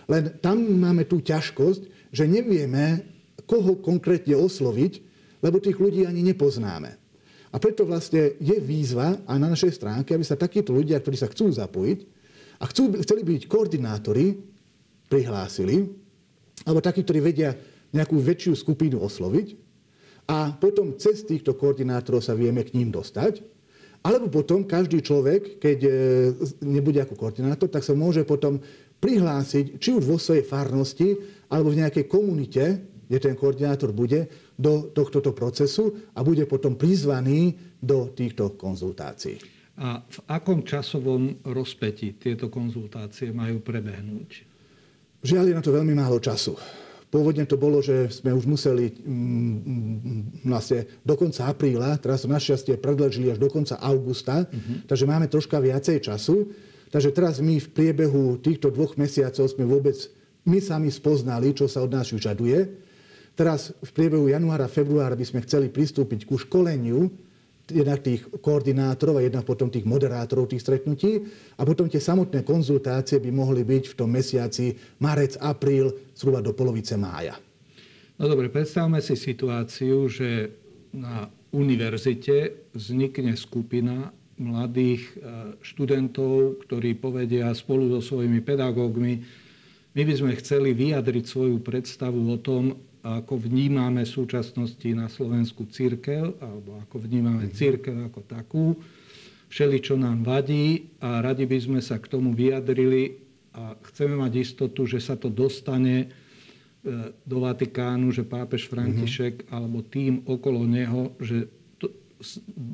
Len 0.09 0.23
tam 0.43 0.59
máme 0.59 1.07
tú 1.07 1.23
ťažkosť, 1.23 2.11
že 2.11 2.27
nevieme, 2.27 3.07
koho 3.47 3.79
konkrétne 3.79 4.35
osloviť, 4.35 4.93
lebo 5.39 5.63
tých 5.63 5.79
ľudí 5.79 6.03
ani 6.03 6.25
nepoznáme. 6.27 7.00
A 7.51 7.59
preto 7.59 7.83
vlastne 7.83 8.39
je 8.39 8.57
výzva 8.63 9.19
aj 9.27 9.37
na 9.37 9.51
našej 9.51 9.75
stránke, 9.75 10.15
aby 10.15 10.23
sa 10.23 10.39
takíto 10.39 10.71
ľudia, 10.71 11.03
ktorí 11.03 11.19
sa 11.19 11.27
chcú 11.27 11.51
zapojiť, 11.51 11.99
a 12.61 12.63
chcú, 12.69 12.93
chceli 13.01 13.25
byť 13.25 13.49
koordinátori, 13.49 14.37
prihlásili, 15.09 15.89
alebo 16.61 16.79
takí, 16.79 17.01
ktorí 17.01 17.19
vedia 17.19 17.57
nejakú 17.91 18.21
väčšiu 18.21 18.53
skupinu 18.53 19.01
osloviť. 19.01 19.57
a 20.31 20.53
potom 20.55 20.95
cez 20.95 21.27
týchto 21.27 21.57
koordinátorov 21.57 22.23
sa 22.23 22.37
vieme 22.37 22.63
k 22.63 22.77
ním 22.77 22.93
dostať. 22.93 23.43
Alebo 24.01 24.31
potom 24.31 24.63
každý 24.63 25.03
človek, 25.03 25.59
keď 25.59 25.77
e, 25.85 25.91
nebude 26.65 27.03
ako 27.03 27.19
koordinátor, 27.19 27.67
tak 27.67 27.83
sa 27.85 27.93
môže 27.93 28.23
potom 28.25 28.57
prihlásiť, 29.01 29.77
či 29.81 29.93
už 29.93 30.07
vo 30.07 30.17
svojej 30.17 30.45
farnosti, 30.45 31.17
alebo 31.51 31.73
v 31.73 31.85
nejakej 31.85 32.05
komunite, 32.07 32.63
kde 33.11 33.19
ten 33.19 33.35
koordinátor 33.35 33.91
bude, 33.91 34.31
do 34.55 34.87
tohto 34.95 35.19
procesu 35.35 36.15
a 36.15 36.23
bude 36.23 36.47
potom 36.47 36.79
prizvaný 36.79 37.59
do 37.83 38.07
týchto 38.15 38.55
konzultácií. 38.55 39.35
A 39.83 39.99
v 39.99 40.17
akom 40.31 40.63
časovom 40.63 41.43
rozpeti 41.43 42.15
tieto 42.15 42.47
konzultácie 42.47 43.35
majú 43.35 43.59
prebehnúť? 43.59 44.47
Žiaľ, 45.27 45.43
je 45.43 45.57
na 45.59 45.63
to 45.63 45.75
veľmi 45.75 45.91
málo 45.91 46.23
času. 46.23 46.55
Pôvodne 47.11 47.43
to 47.43 47.59
bolo, 47.59 47.83
že 47.83 48.07
sme 48.07 48.31
už 48.31 48.47
museli 48.47 48.87
mm, 48.87 49.03
mm, 49.03 50.47
vlastne 50.47 50.87
do 51.03 51.19
konca 51.19 51.51
apríla, 51.51 51.99
teraz 51.99 52.23
to 52.23 52.31
našťastie 52.31 52.79
predležili 52.79 53.27
až 53.27 53.43
do 53.43 53.51
konca 53.51 53.75
augusta, 53.83 54.47
uh-huh. 54.47 54.87
takže 54.87 55.03
máme 55.03 55.27
troška 55.27 55.59
viacej 55.59 55.99
času. 55.99 56.47
Takže 56.87 57.11
teraz 57.11 57.43
my 57.43 57.59
v 57.59 57.71
priebehu 57.75 58.39
týchto 58.39 58.71
dvoch 58.71 58.95
mesiacov 58.95 59.43
sme 59.51 59.67
vôbec 59.67 59.95
my 60.47 60.59
sami 60.63 60.87
spoznali, 60.87 61.51
čo 61.51 61.67
sa 61.67 61.83
od 61.83 61.91
nás 61.91 62.07
vyžaduje. 62.11 62.90
Teraz 63.31 63.71
v 63.79 63.89
priebehu 63.95 64.27
januára, 64.27 64.67
februára 64.67 65.15
by 65.15 65.25
sme 65.25 65.43
chceli 65.47 65.71
pristúpiť 65.71 66.27
ku 66.27 66.35
školeniu 66.35 67.07
jednak 67.71 68.03
tých 68.03 68.27
koordinátorov 68.43 69.17
a 69.17 69.25
jednak 69.25 69.47
potom 69.47 69.71
tých 69.71 69.87
moderátorov 69.87 70.51
tých 70.51 70.61
stretnutí 70.61 71.23
a 71.55 71.63
potom 71.63 71.87
tie 71.87 72.03
samotné 72.03 72.43
konzultácie 72.43 73.23
by 73.23 73.31
mohli 73.31 73.63
byť 73.63 73.83
v 73.95 73.97
tom 73.97 74.11
mesiaci 74.11 74.75
marec, 74.99 75.39
apríl, 75.39 75.95
zhruba 76.11 76.43
do 76.43 76.51
polovice 76.51 76.99
mája. 76.99 77.39
No 78.19 78.27
dobre, 78.27 78.51
predstavme 78.51 78.99
si 78.99 79.15
situáciu, 79.17 80.05
že 80.11 80.51
na 80.91 81.31
univerzite 81.55 82.69
vznikne 82.75 83.33
skupina 83.39 84.11
mladých 84.35 85.01
e, 85.07 85.13
študentov, 85.63 86.61
ktorí 86.67 86.97
povedia 86.99 87.49
spolu 87.55 87.97
so 87.97 87.99
svojimi 88.01 88.43
pedagógmi, 88.43 89.13
my 89.91 90.01
by 90.07 90.13
sme 90.15 90.31
chceli 90.39 90.71
vyjadriť 90.71 91.23
svoju 91.27 91.59
predstavu 91.59 92.19
o 92.31 92.37
tom, 92.39 92.79
ako 93.01 93.33
vnímame 93.49 94.05
v 94.05 94.13
súčasnosti 94.13 94.89
na 94.93 95.09
Slovensku 95.09 95.65
církev, 95.65 96.37
alebo 96.37 96.77
ako 96.85 97.01
vnímame 97.01 97.49
mhm. 97.49 97.53
církev 97.53 97.95
ako 98.09 98.21
takú, 98.29 98.65
všeli, 99.51 99.77
čo 99.83 99.99
nám 99.99 100.23
vadí 100.23 100.95
a 101.03 101.19
radi 101.19 101.43
by 101.43 101.59
sme 101.59 101.79
sa 101.83 101.99
k 101.99 102.07
tomu 102.07 102.31
vyjadrili 102.31 103.19
a 103.51 103.75
chceme 103.91 104.15
mať 104.15 104.33
istotu, 104.39 104.87
že 104.87 105.03
sa 105.03 105.19
to 105.19 105.27
dostane 105.27 106.07
e, 106.07 106.07
do 107.27 107.37
Vatikánu, 107.43 108.15
že 108.15 108.23
pápež 108.23 108.71
František 108.71 109.43
mm-hmm. 109.43 109.51
alebo 109.51 109.83
tým 109.83 110.23
okolo 110.23 110.63
neho, 110.63 111.11
že 111.19 111.51
to 111.75 111.91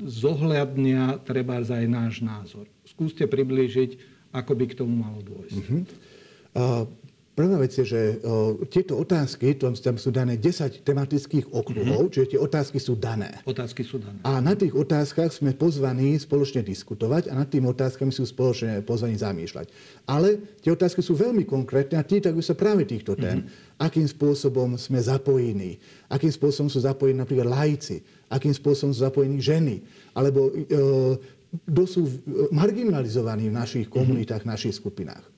zohľadnia 0.05 1.17
treba 1.25 1.65
aj 1.65 1.85
náš 1.89 2.21
názor. 2.21 2.69
Skúste 2.85 3.25
priblížiť, 3.25 3.97
ako 4.37 4.51
by 4.53 4.65
k 4.69 4.77
tomu 4.77 5.01
malo 5.01 5.25
dôjsť. 5.25 5.57
Mm-hmm. 5.57 5.81
Prvá 7.37 7.61
vec 7.61 7.69
je, 7.69 7.85
že 7.85 8.01
o, 8.25 8.57
tieto 8.65 8.97
otázky, 8.97 9.53
tam, 9.61 9.77
tam 9.77 10.01
sú 10.01 10.09
dané 10.09 10.41
10 10.41 10.81
tematických 10.81 11.53
okruhov, 11.53 12.09
mm-hmm. 12.09 12.13
čiže 12.17 12.33
tie 12.33 12.39
otázky 12.41 12.81
sú 12.81 12.97
dané. 12.97 13.29
Otázky 13.45 13.85
sú 13.85 14.01
dané. 14.01 14.17
A 14.25 14.41
na 14.41 14.57
tých 14.57 14.73
otázkach 14.73 15.29
sme 15.29 15.53
pozvaní 15.53 16.17
spoločne 16.17 16.65
diskutovať 16.65 17.29
a 17.29 17.37
nad 17.37 17.45
tými 17.45 17.69
otázkami 17.69 18.09
sú 18.09 18.25
spoločne 18.25 18.81
pozvaní 18.81 19.21
zamýšľať. 19.21 19.69
Ale 20.09 20.57
tie 20.65 20.73
otázky 20.73 21.05
sú 21.05 21.13
veľmi 21.13 21.45
konkrétne 21.45 22.01
a 22.01 22.07
týkajú 22.09 22.41
sa 22.41 22.57
práve 22.57 22.89
týchto 22.89 23.13
tém. 23.13 23.45
Mm-hmm. 23.45 23.85
Akým 23.85 24.09
spôsobom 24.09 24.73
sme 24.73 24.97
zapojení, 24.97 25.77
akým 26.09 26.33
spôsobom 26.33 26.73
sú 26.73 26.81
zapojení 26.81 27.21
napríklad 27.21 27.53
lajci, 27.53 28.01
akým 28.33 28.57
spôsobom 28.57 28.97
sú 28.97 29.05
zapojení 29.05 29.37
ženy, 29.37 29.85
alebo 30.17 30.49
e, 30.49 30.73
kto 31.69 31.83
sú 31.85 32.01
marginalizovaní 32.49 33.53
v 33.53 33.57
našich 33.61 33.85
komunitách, 33.93 34.41
mm-hmm. 34.41 34.57
našich 34.57 34.73
skupinách. 34.73 35.36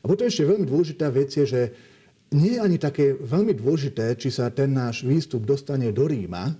A 0.00 0.04
potom 0.08 0.24
ešte 0.24 0.48
veľmi 0.48 0.64
dôležitá 0.64 1.12
vec 1.12 1.28
je, 1.32 1.44
že 1.44 1.62
nie 2.32 2.56
je 2.56 2.62
ani 2.62 2.78
také 2.78 3.12
veľmi 3.18 3.52
dôležité, 3.58 4.14
či 4.14 4.30
sa 4.30 4.48
ten 4.54 4.70
náš 4.70 5.02
výstup 5.02 5.42
dostane 5.42 5.90
do 5.90 6.06
Ríma, 6.06 6.54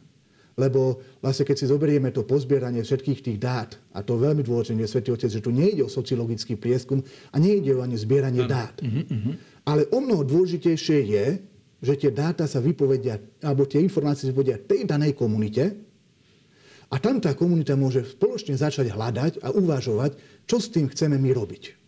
lebo 0.58 1.00
vlastne 1.24 1.46
keď 1.48 1.56
si 1.56 1.66
zoberieme 1.70 2.12
to 2.12 2.26
pozbieranie 2.26 2.84
všetkých 2.84 3.20
tých 3.24 3.38
dát, 3.40 3.80
a 3.96 4.04
to 4.04 4.20
veľmi 4.20 4.44
dôležité, 4.44 4.76
Svetý 4.84 5.14
Otec, 5.14 5.30
že 5.32 5.40
tu 5.40 5.54
nejde 5.54 5.86
o 5.86 5.90
sociologický 5.90 6.60
prieskum 6.60 7.00
a 7.32 7.36
nejde 7.40 7.72
o 7.72 7.80
ani 7.80 7.96
zbieranie 7.96 8.44
ano. 8.44 8.50
dát. 8.50 8.76
Uh-huh, 8.82 9.08
uh-huh. 9.08 9.34
Ale 9.64 9.88
o 9.88 9.98
mnoho 10.04 10.26
dôležitejšie 10.26 10.98
je, 11.06 11.26
že 11.80 11.94
tie 11.96 12.10
dáta 12.12 12.44
sa 12.44 12.60
vypovedia, 12.60 13.16
alebo 13.40 13.64
tie 13.64 13.80
informácie 13.80 14.28
sa 14.28 14.32
vypovedia 14.36 14.60
tej 14.60 14.84
danej 14.84 15.16
komunite 15.16 15.80
a 16.92 17.00
tam 17.00 17.22
tá 17.22 17.32
komunita 17.32 17.72
môže 17.78 18.04
spoločne 18.04 18.52
začať 18.52 18.92
hľadať 18.92 19.40
a 19.40 19.54
uvažovať, 19.54 20.44
čo 20.44 20.60
s 20.60 20.68
tým 20.68 20.92
chceme 20.92 21.16
my 21.16 21.30
robiť. 21.32 21.79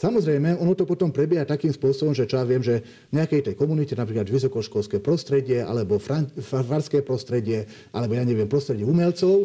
Samozrejme, 0.00 0.56
ono 0.56 0.72
to 0.72 0.88
potom 0.88 1.12
prebieha 1.12 1.44
takým 1.44 1.68
spôsobom, 1.76 2.16
že 2.16 2.24
čo 2.24 2.40
ja 2.40 2.48
viem, 2.48 2.64
že 2.64 2.80
v 3.12 3.20
nejakej 3.20 3.52
tej 3.52 3.54
komunite, 3.60 3.92
napríklad 3.92 4.32
vysokoškolské 4.32 4.96
prostredie, 5.04 5.60
alebo 5.60 6.00
farské 6.40 7.04
prostredie, 7.04 7.68
alebo 7.92 8.16
ja 8.16 8.24
neviem, 8.24 8.48
prostredie 8.48 8.88
umelcov, 8.88 9.44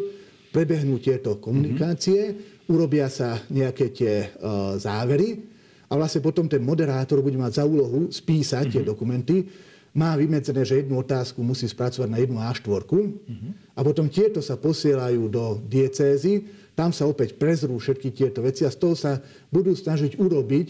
prebehnú 0.56 0.96
tieto 0.96 1.36
komunikácie, 1.36 2.32
mm-hmm. 2.32 2.72
urobia 2.72 3.12
sa 3.12 3.36
nejaké 3.52 3.92
tie 3.92 4.32
uh, 4.40 4.80
závery 4.80 5.44
a 5.86 5.92
vlastne 5.92 6.24
potom 6.24 6.48
ten 6.48 6.64
moderátor 6.64 7.20
bude 7.20 7.36
mať 7.36 7.60
za 7.60 7.64
úlohu 7.68 8.08
spísať 8.08 8.64
mm-hmm. 8.64 8.72
tie 8.72 8.82
mhm. 8.82 8.88
dokumenty, 8.88 9.36
má 9.96 10.12
vymedzené, 10.12 10.60
že 10.60 10.84
jednu 10.84 11.00
otázku 11.00 11.40
musí 11.40 11.64
spracovať 11.64 12.08
na 12.12 12.20
jednu 12.20 12.36
A4 12.36 12.84
mm-hmm. 12.84 13.52
a 13.72 13.80
potom 13.80 14.12
tieto 14.12 14.44
sa 14.44 14.60
posielajú 14.60 15.32
do 15.32 15.56
diecézy, 15.64 16.44
tam 16.76 16.92
sa 16.92 17.08
opäť 17.08 17.40
prezrú 17.40 17.80
všetky 17.80 18.12
tieto 18.12 18.44
veci 18.44 18.68
a 18.68 18.70
z 18.70 18.76
toho 18.76 18.92
sa 18.92 19.16
budú 19.48 19.72
snažiť 19.72 20.20
urobiť 20.20 20.66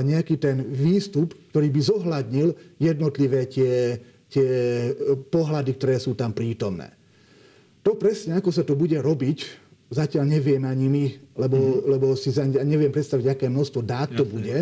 nejaký 0.00 0.40
ten 0.40 0.64
výstup, 0.64 1.36
ktorý 1.52 1.68
by 1.68 1.80
zohľadnil 1.84 2.48
jednotlivé 2.80 3.44
tie, 3.52 4.00
tie 4.32 4.50
pohľady, 5.28 5.76
ktoré 5.76 6.00
sú 6.00 6.16
tam 6.16 6.32
prítomné. 6.32 6.88
To 7.84 8.00
presne, 8.00 8.40
ako 8.40 8.48
sa 8.48 8.64
to 8.64 8.72
bude 8.72 8.96
robiť, 8.96 9.60
zatiaľ 9.92 10.24
neviem 10.24 10.64
ani 10.64 10.88
my, 10.88 11.04
lebo, 11.36 11.58
mm-hmm. 11.60 11.90
lebo 11.92 12.06
si 12.16 12.32
neviem 12.64 12.88
predstaviť, 12.88 13.36
aké 13.36 13.46
množstvo 13.52 13.84
dát 13.84 14.08
Jasne. 14.08 14.16
to 14.16 14.24
bude. 14.24 14.58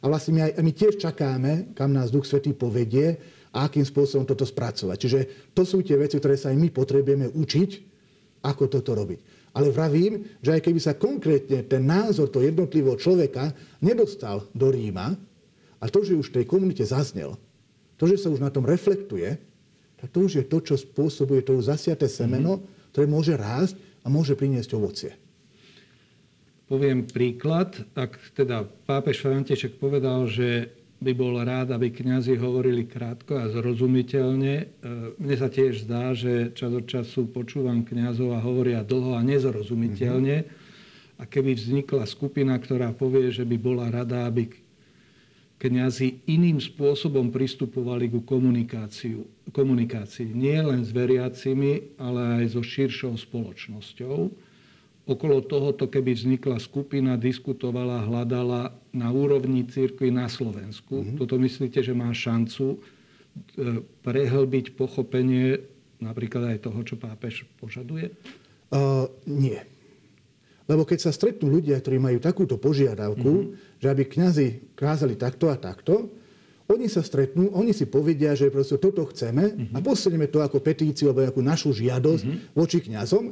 A 0.00 0.04
vlastne 0.08 0.32
my, 0.32 0.40
aj, 0.48 0.52
my 0.64 0.72
tiež 0.72 0.96
čakáme, 0.96 1.76
kam 1.76 1.92
nás 1.92 2.08
Duch 2.08 2.24
Svetý 2.24 2.56
povedie 2.56 3.20
a 3.54 3.70
akým 3.70 3.86
spôsobom 3.86 4.26
toto 4.26 4.42
spracovať. 4.42 4.96
Čiže 4.98 5.20
to 5.54 5.62
sú 5.62 5.86
tie 5.86 5.94
veci, 5.94 6.18
ktoré 6.18 6.34
sa 6.34 6.50
aj 6.50 6.58
my 6.58 6.68
potrebujeme 6.74 7.30
učiť, 7.30 7.70
ako 8.42 8.66
toto 8.66 8.92
robiť. 8.98 9.20
Ale 9.54 9.70
vravím, 9.70 10.26
že 10.42 10.58
aj 10.58 10.60
keby 10.66 10.80
sa 10.82 10.98
konkrétne 10.98 11.62
ten 11.64 11.86
názor 11.86 12.28
toho 12.28 12.42
jednotlivého 12.42 12.98
človeka 12.98 13.54
nedostal 13.78 14.50
do 14.50 14.74
Ríma, 14.74 15.14
a 15.78 15.92
to, 15.92 16.00
že 16.00 16.16
už 16.16 16.32
v 16.32 16.36
tej 16.40 16.46
komunite 16.48 16.80
zaznel, 16.80 17.36
to, 18.00 18.08
že 18.08 18.16
sa 18.16 18.32
už 18.32 18.40
na 18.40 18.48
tom 18.48 18.64
reflektuje, 18.64 19.36
tak 20.00 20.08
to 20.10 20.24
už 20.24 20.32
je 20.40 20.44
to, 20.44 20.58
čo 20.64 20.74
spôsobuje 20.80 21.44
to 21.44 21.60
zasiaté 21.60 22.08
semeno, 22.08 22.58
mm-hmm. 22.58 22.90
ktoré 22.90 23.06
môže 23.06 23.36
rásť 23.36 23.76
a 24.00 24.08
môže 24.08 24.32
priniesť 24.32 24.70
ovocie. 24.74 25.12
Poviem 26.64 27.04
príklad. 27.04 27.76
Ak 27.92 28.16
teda 28.32 28.64
pápež 28.64 29.20
František 29.20 29.76
povedal, 29.76 30.24
že 30.24 30.72
by 31.04 31.12
bol 31.12 31.36
rád, 31.36 31.76
aby 31.76 31.92
kňazi 31.92 32.40
hovorili 32.40 32.88
krátko 32.88 33.36
a 33.36 33.52
zrozumiteľne. 33.52 34.54
E, 34.56 34.64
mne 35.20 35.36
sa 35.36 35.52
tiež 35.52 35.84
zdá, 35.84 36.16
že 36.16 36.56
čas 36.56 36.72
od 36.72 36.88
času 36.88 37.28
počúvam 37.28 37.84
kňazov 37.84 38.32
a 38.32 38.40
hovoria 38.40 38.80
dlho 38.80 39.12
a 39.12 39.20
nezrozumiteľne. 39.20 40.48
Mm-hmm. 40.48 41.20
A 41.20 41.22
keby 41.28 41.52
vznikla 41.54 42.08
skupina, 42.08 42.56
ktorá 42.56 42.96
povie, 42.96 43.28
že 43.28 43.44
by 43.44 43.56
bola 43.60 43.92
rada, 43.92 44.24
aby 44.24 44.48
kňazi 45.60 46.24
iným 46.26 46.58
spôsobom 46.58 47.30
pristupovali 47.30 48.10
ku 48.10 48.24
komunikácii. 48.24 50.26
Nie 50.34 50.58
len 50.64 50.82
s 50.82 50.90
veriacimi, 50.90 51.94
ale 52.00 52.42
aj 52.42 52.58
so 52.58 52.62
širšou 52.64 53.14
spoločnosťou 53.16 54.43
okolo 55.04 55.44
tohoto, 55.44 55.84
keby 55.84 56.16
vznikla 56.16 56.56
skupina, 56.56 57.20
diskutovala, 57.20 58.08
hľadala 58.08 58.72
na 58.96 59.08
úrovni 59.12 59.68
církvy 59.68 60.08
na 60.08 60.32
Slovensku. 60.32 61.04
Mm-hmm. 61.04 61.16
Toto 61.20 61.36
myslíte, 61.36 61.84
že 61.84 61.92
má 61.92 62.08
šancu 62.08 62.76
e, 62.76 62.78
prehlbiť 64.00 64.72
pochopenie 64.80 65.60
napríklad 66.00 66.56
aj 66.56 66.58
toho, 66.64 66.80
čo 66.84 66.96
pápež 66.96 67.48
požaduje? 67.56 68.12
Uh, 68.68 69.06
nie. 69.24 69.56
Lebo 70.64 70.88
keď 70.88 71.08
sa 71.08 71.12
stretnú 71.12 71.48
ľudia, 71.48 71.76
ktorí 71.80 72.00
majú 72.00 72.18
takúto 72.20 72.56
požiadavku, 72.56 73.32
mm-hmm. 73.32 73.80
že 73.80 73.86
aby 73.88 74.02
kňazi 74.08 74.48
kázali 74.76 75.16
takto 75.16 75.52
a 75.52 75.56
takto, 75.56 76.12
oni 76.64 76.88
sa 76.88 77.04
stretnú, 77.04 77.52
oni 77.52 77.76
si 77.76 77.84
povedia, 77.84 78.32
že 78.32 78.48
proste 78.48 78.80
toto 78.80 79.04
chceme 79.12 79.52
mm-hmm. 79.52 79.76
a 79.76 79.78
posledneme 79.84 80.32
to 80.32 80.40
ako 80.40 80.64
petíciu 80.64 81.12
alebo 81.12 81.28
ako 81.28 81.40
našu 81.44 81.70
žiadosť 81.76 82.24
mm-hmm. 82.24 82.56
voči 82.56 82.78
kňazom 82.80 83.24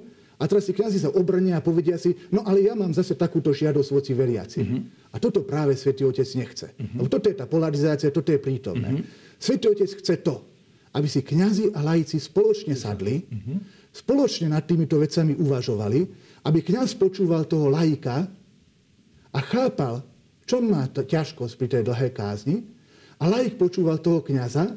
a 0.43 0.51
teraz 0.51 0.67
si 0.67 0.75
kňazi 0.75 1.07
sa 1.07 1.15
obrnia 1.15 1.63
a 1.63 1.63
povedia 1.63 1.95
si, 1.95 2.19
no 2.35 2.43
ale 2.43 2.67
ja 2.67 2.75
mám 2.75 2.91
zase 2.91 3.15
takúto 3.15 3.55
žiadosť 3.55 3.91
voci 3.95 4.11
veriaci. 4.11 4.59
Uh-huh. 4.67 4.83
A 5.15 5.23
toto 5.23 5.47
práve 5.47 5.79
Svetý 5.79 6.03
Otec 6.03 6.27
nechce. 6.35 6.75
Uh-huh. 6.75 6.99
Lebo 6.99 7.07
toto 7.07 7.31
je 7.31 7.39
tá 7.39 7.47
polarizácia, 7.47 8.11
toto 8.11 8.35
je 8.35 8.43
prítomné. 8.43 8.91
Uh-huh. 8.91 9.07
Svetý 9.39 9.71
Otec 9.71 9.87
chce 9.87 10.19
to, 10.19 10.43
aby 10.99 11.07
si 11.07 11.23
kňazi 11.23 11.71
a 11.79 11.87
laici 11.87 12.19
spoločne 12.19 12.75
sadli, 12.75 13.23
spoločne 13.95 14.51
nad 14.51 14.67
týmito 14.67 14.99
vecami 14.99 15.39
uvažovali, 15.39 16.01
aby 16.43 16.59
kňaz 16.59 16.99
počúval 16.99 17.47
toho 17.47 17.71
laika 17.71 18.27
a 19.31 19.41
chápal, 19.47 20.03
čo 20.43 20.59
má 20.59 20.91
ťažkosť 20.91 21.55
pri 21.55 21.69
tej 21.71 21.83
dlhej 21.87 22.11
kázni, 22.13 22.67
a 23.23 23.31
laik 23.31 23.63
počúval 23.63 24.03
toho 24.03 24.19
kňaza 24.27 24.75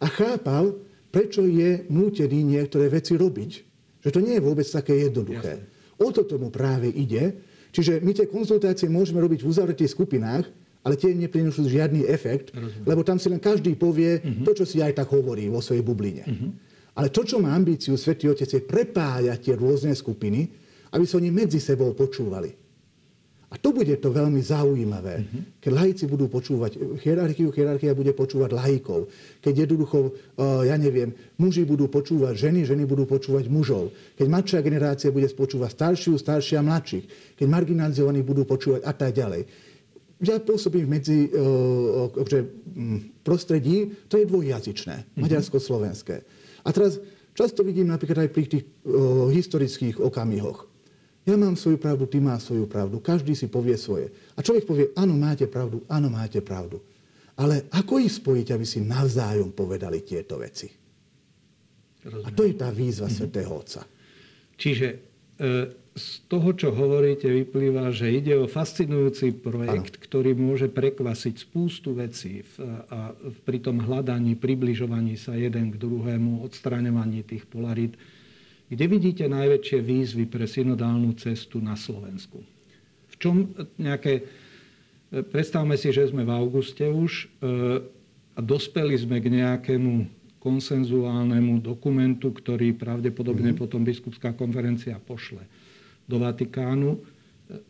a 0.00 0.06
chápal, 0.08 0.80
prečo 1.12 1.44
je 1.44 1.84
nútený 1.92 2.40
niektoré 2.40 2.88
veci 2.88 3.12
robiť. 3.20 3.73
Že 4.04 4.10
to 4.12 4.20
nie 4.20 4.36
je 4.36 4.42
vôbec 4.44 4.68
také 4.68 5.08
jednoduché. 5.08 5.64
Jasne. 5.64 5.98
O 5.98 6.12
to 6.12 6.28
tomu 6.28 6.52
práve 6.52 6.92
ide. 6.92 7.40
Čiže 7.74 8.04
my 8.04 8.12
tie 8.14 8.30
konzultácie 8.30 8.86
môžeme 8.86 9.18
robiť 9.18 9.42
v 9.42 9.50
uzavretých 9.50 9.90
skupinách, 9.90 10.46
ale 10.84 11.00
tie 11.00 11.16
neprinesú 11.16 11.64
žiadny 11.64 12.04
efekt, 12.06 12.52
Rozumiem. 12.52 12.84
lebo 12.84 13.00
tam 13.00 13.16
si 13.16 13.32
len 13.32 13.40
každý 13.40 13.72
povie 13.74 14.20
uh-huh. 14.20 14.44
to, 14.44 14.52
čo 14.52 14.64
si 14.68 14.84
aj 14.84 15.00
tak 15.00 15.08
hovorí 15.08 15.48
vo 15.48 15.64
svojej 15.64 15.80
bubline. 15.80 16.22
Uh-huh. 16.28 16.52
Ale 16.94 17.08
to, 17.10 17.24
čo 17.24 17.40
má 17.40 17.56
ambíciu 17.56 17.96
Svetý 17.96 18.30
Otec, 18.30 18.46
je 18.46 18.62
prepájať 18.62 19.38
tie 19.40 19.54
rôzne 19.56 19.96
skupiny, 19.96 20.46
aby 20.94 21.02
sa 21.08 21.18
oni 21.18 21.32
medzi 21.32 21.58
sebou 21.58 21.90
počúvali. 21.96 22.63
A 23.54 23.58
to 23.62 23.70
bude 23.70 23.94
to 24.02 24.10
veľmi 24.10 24.42
zaujímavé, 24.42 25.22
uh-huh. 25.22 25.62
keď 25.62 25.70
laici 25.70 26.04
budú 26.10 26.26
počúvať 26.26 26.74
hierarchiu, 26.98 27.54
hierarchia 27.54 27.94
bude 27.94 28.10
počúvať 28.10 28.50
laikov. 28.50 29.06
Keď 29.38 29.70
jednoducho, 29.70 30.10
uh, 30.10 30.66
ja 30.66 30.74
neviem, 30.74 31.14
muži 31.38 31.62
budú 31.62 31.86
počúvať 31.86 32.50
ženy, 32.50 32.66
ženy 32.66 32.82
budú 32.82 33.06
počúvať 33.06 33.46
mužov. 33.46 33.94
Keď 34.18 34.26
mladšia 34.26 34.58
generácia 34.58 35.14
bude 35.14 35.30
počúvať 35.30 35.70
staršiu, 35.70 36.18
staršia 36.18 36.66
mladších. 36.66 37.38
Keď 37.38 37.46
marginalizovaní 37.46 38.26
budú 38.26 38.42
počúvať 38.42 38.82
a 38.82 38.90
tak 38.90 39.14
ďalej 39.14 39.46
ja 40.24 40.40
pôsobím 40.40 40.88
medzi 40.88 41.28
uh, 41.28 42.08
že, 42.24 42.48
prostredí, 43.20 43.92
to 44.08 44.16
je 44.16 44.24
dvojjazyčné, 44.24 44.96
mm-hmm. 45.04 45.20
maďarsko-slovenské. 45.20 46.16
A 46.64 46.68
teraz 46.72 46.96
často 47.36 47.60
vidím 47.60 47.92
napríklad 47.92 48.24
aj 48.24 48.30
pri 48.32 48.44
tých 48.48 48.64
uh, 48.88 49.28
historických 49.28 50.00
okamihoch. 50.00 50.73
Ja 51.24 51.40
mám 51.40 51.56
svoju 51.56 51.80
pravdu, 51.80 52.04
ty 52.04 52.20
máš 52.20 52.52
svoju 52.52 52.68
pravdu, 52.68 53.00
každý 53.00 53.32
si 53.32 53.48
povie 53.48 53.80
svoje. 53.80 54.12
A 54.36 54.44
človek 54.44 54.68
povie, 54.68 54.92
áno, 54.92 55.16
máte 55.16 55.48
pravdu, 55.48 55.80
áno, 55.88 56.12
máte 56.12 56.44
pravdu. 56.44 56.84
Ale 57.34 57.66
ako 57.72 57.98
ich 57.98 58.12
spojiť, 58.12 58.52
aby 58.52 58.66
si 58.68 58.84
navzájom 58.84 59.56
povedali 59.56 60.04
tieto 60.04 60.36
veci? 60.36 60.68
Rozumiem. 62.04 62.28
A 62.28 62.28
to 62.36 62.42
je 62.44 62.54
tá 62.54 62.68
výzva 62.68 63.08
mm-hmm. 63.08 63.18
Svetého 63.24 63.50
Otca. 63.50 63.82
Čiže 64.54 64.86
e, 64.92 64.96
z 65.94 66.08
toho, 66.26 66.50
čo 66.52 66.68
hovoríte, 66.74 67.30
vyplýva, 67.30 67.94
že 67.94 68.10
ide 68.10 68.34
o 68.34 68.50
fascinujúci 68.50 69.34
projekt, 69.38 69.96
ano. 69.98 70.02
ktorý 70.04 70.30
môže 70.34 70.66
prekvasiť 70.68 71.34
spústu 71.40 71.94
vecí 71.94 72.42
v, 72.42 72.54
a 72.90 73.14
pri 73.46 73.58
tom 73.62 73.80
hľadaní, 73.80 74.34
približovaní 74.36 75.14
sa 75.14 75.38
jeden 75.38 75.70
k 75.72 75.80
druhému, 75.80 76.42
odstraňovaní 76.44 77.22
tých 77.22 77.46
polarít. 77.46 77.94
Kde 78.68 78.84
vidíte 78.88 79.24
najväčšie 79.28 79.78
výzvy 79.84 80.24
pre 80.24 80.48
synodálnu 80.48 81.12
cestu 81.20 81.60
na 81.60 81.76
Slovensku? 81.76 82.40
V 83.12 83.14
čom 83.20 83.52
nejaké... 83.76 84.24
Predstavme 85.14 85.78
si, 85.78 85.94
že 85.94 86.10
sme 86.10 86.26
v 86.26 86.34
auguste 86.34 86.90
už 86.90 87.12
e, 87.22 87.46
a 88.34 88.40
dospeli 88.42 88.98
sme 88.98 89.22
k 89.22 89.30
nejakému 89.30 90.10
konsenzuálnemu 90.42 91.62
dokumentu, 91.62 92.34
ktorý 92.34 92.74
pravdepodobne 92.74 93.54
mm-hmm. 93.54 93.62
potom 93.62 93.86
biskupská 93.86 94.34
konferencia 94.34 94.98
pošle 94.98 95.46
do 96.04 96.18
Vatikánu 96.18 96.98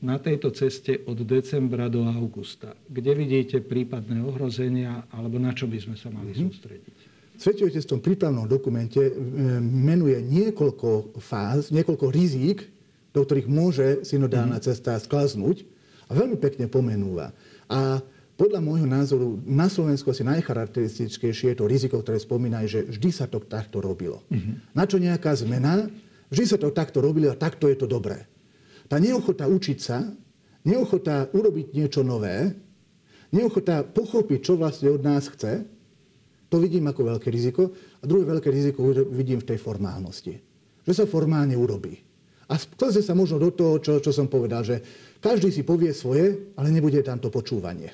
na 0.01 0.17
tejto 0.17 0.51
ceste 0.57 1.05
od 1.05 1.21
decembra 1.23 1.93
do 1.93 2.09
augusta. 2.09 2.73
Kde 2.89 3.13
vidíte 3.13 3.61
prípadné 3.61 4.25
ohrozenia 4.25 5.05
alebo 5.13 5.37
na 5.37 5.53
čo 5.53 5.69
by 5.69 5.79
sme 5.85 5.97
sa 6.01 6.09
mali 6.09 6.33
mm-hmm. 6.33 6.49
sústrediť? 6.49 6.99
Svetý 7.35 7.67
Otec 7.67 7.83
v 7.83 7.93
tom 7.97 8.01
prípravnom 8.03 8.47
dokumente 8.47 9.01
e, 9.01 9.13
menuje 9.61 10.19
niekoľko 10.23 11.19
fáz, 11.19 11.75
niekoľko 11.75 12.07
rizík, 12.15 12.63
do 13.11 13.23
ktorých 13.23 13.49
môže 13.51 13.87
synodálna 14.07 14.59
mm-hmm. 14.59 14.69
cesta 14.71 14.99
sklaznúť 14.99 15.67
a 16.09 16.15
veľmi 16.15 16.39
pekne 16.39 16.71
pomenúva. 16.71 17.35
A 17.71 18.03
podľa 18.35 18.59
môjho 18.59 18.87
názoru 18.87 19.39
na 19.47 19.71
Slovensku 19.71 20.11
asi 20.11 20.27
najcharakteristickejšie 20.27 21.55
je 21.55 21.59
to 21.59 21.71
riziko, 21.71 22.03
ktoré 22.03 22.19
spomínajú, 22.19 22.67
že 22.67 22.81
vždy 22.91 23.11
sa 23.15 23.31
to 23.31 23.39
takto 23.43 23.79
robilo. 23.79 24.27
Mm-hmm. 24.31 24.75
Na 24.75 24.85
čo 24.87 24.99
nejaká 24.99 25.31
zmena 25.39 25.87
Vždy 26.35 26.45
sa 26.51 26.59
to 26.59 26.75
takto 26.75 26.99
robili 26.99 27.31
a 27.31 27.39
takto 27.39 27.71
je 27.71 27.79
to 27.79 27.87
dobré. 27.87 28.27
Tá 28.91 28.99
neochota 28.99 29.47
učiť 29.47 29.79
sa, 29.79 30.03
neochota 30.67 31.31
urobiť 31.31 31.79
niečo 31.79 32.03
nové, 32.03 32.51
neochota 33.31 33.87
pochopiť, 33.87 34.41
čo 34.43 34.59
vlastne 34.59 34.91
od 34.91 34.99
nás 35.07 35.31
chce, 35.31 35.63
to 36.55 36.63
vidím 36.63 36.87
ako 36.87 37.19
veľké 37.19 37.35
riziko. 37.35 37.75
A 37.99 38.07
druhé 38.07 38.23
veľké 38.31 38.47
riziko 38.47 38.87
vidím 39.11 39.43
v 39.43 39.51
tej 39.51 39.59
formálnosti. 39.59 40.39
Že 40.87 40.93
sa 40.95 41.11
formálne 41.11 41.59
urobí. 41.59 41.99
A 42.47 42.55
sklze 42.55 43.03
sa 43.03 43.19
možno 43.19 43.43
do 43.43 43.51
toho, 43.51 43.83
čo, 43.83 43.99
čo 43.99 44.15
som 44.15 44.31
povedal, 44.31 44.63
že 44.63 44.79
každý 45.19 45.51
si 45.51 45.67
povie 45.67 45.91
svoje, 45.91 46.55
ale 46.55 46.71
nebude 46.71 47.03
tam 47.03 47.19
to 47.19 47.27
počúvanie. 47.27 47.91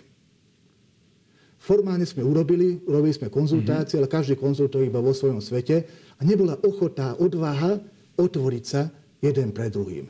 Formálne 1.56 2.04
sme 2.04 2.20
urobili, 2.20 2.84
urobili 2.84 3.16
sme 3.16 3.32
konzultácie, 3.32 3.96
mm-hmm. 3.96 4.12
ale 4.12 4.16
každý 4.20 4.36
konzultuje 4.36 4.92
iba 4.92 5.00
vo 5.00 5.16
svojom 5.16 5.40
svete 5.40 5.88
a 6.16 6.20
nebola 6.20 6.60
ochota, 6.60 7.16
odvaha 7.16 7.80
otvoriť 8.20 8.64
sa 8.64 8.92
jeden 9.24 9.56
pre 9.56 9.72
druhým. 9.72 10.04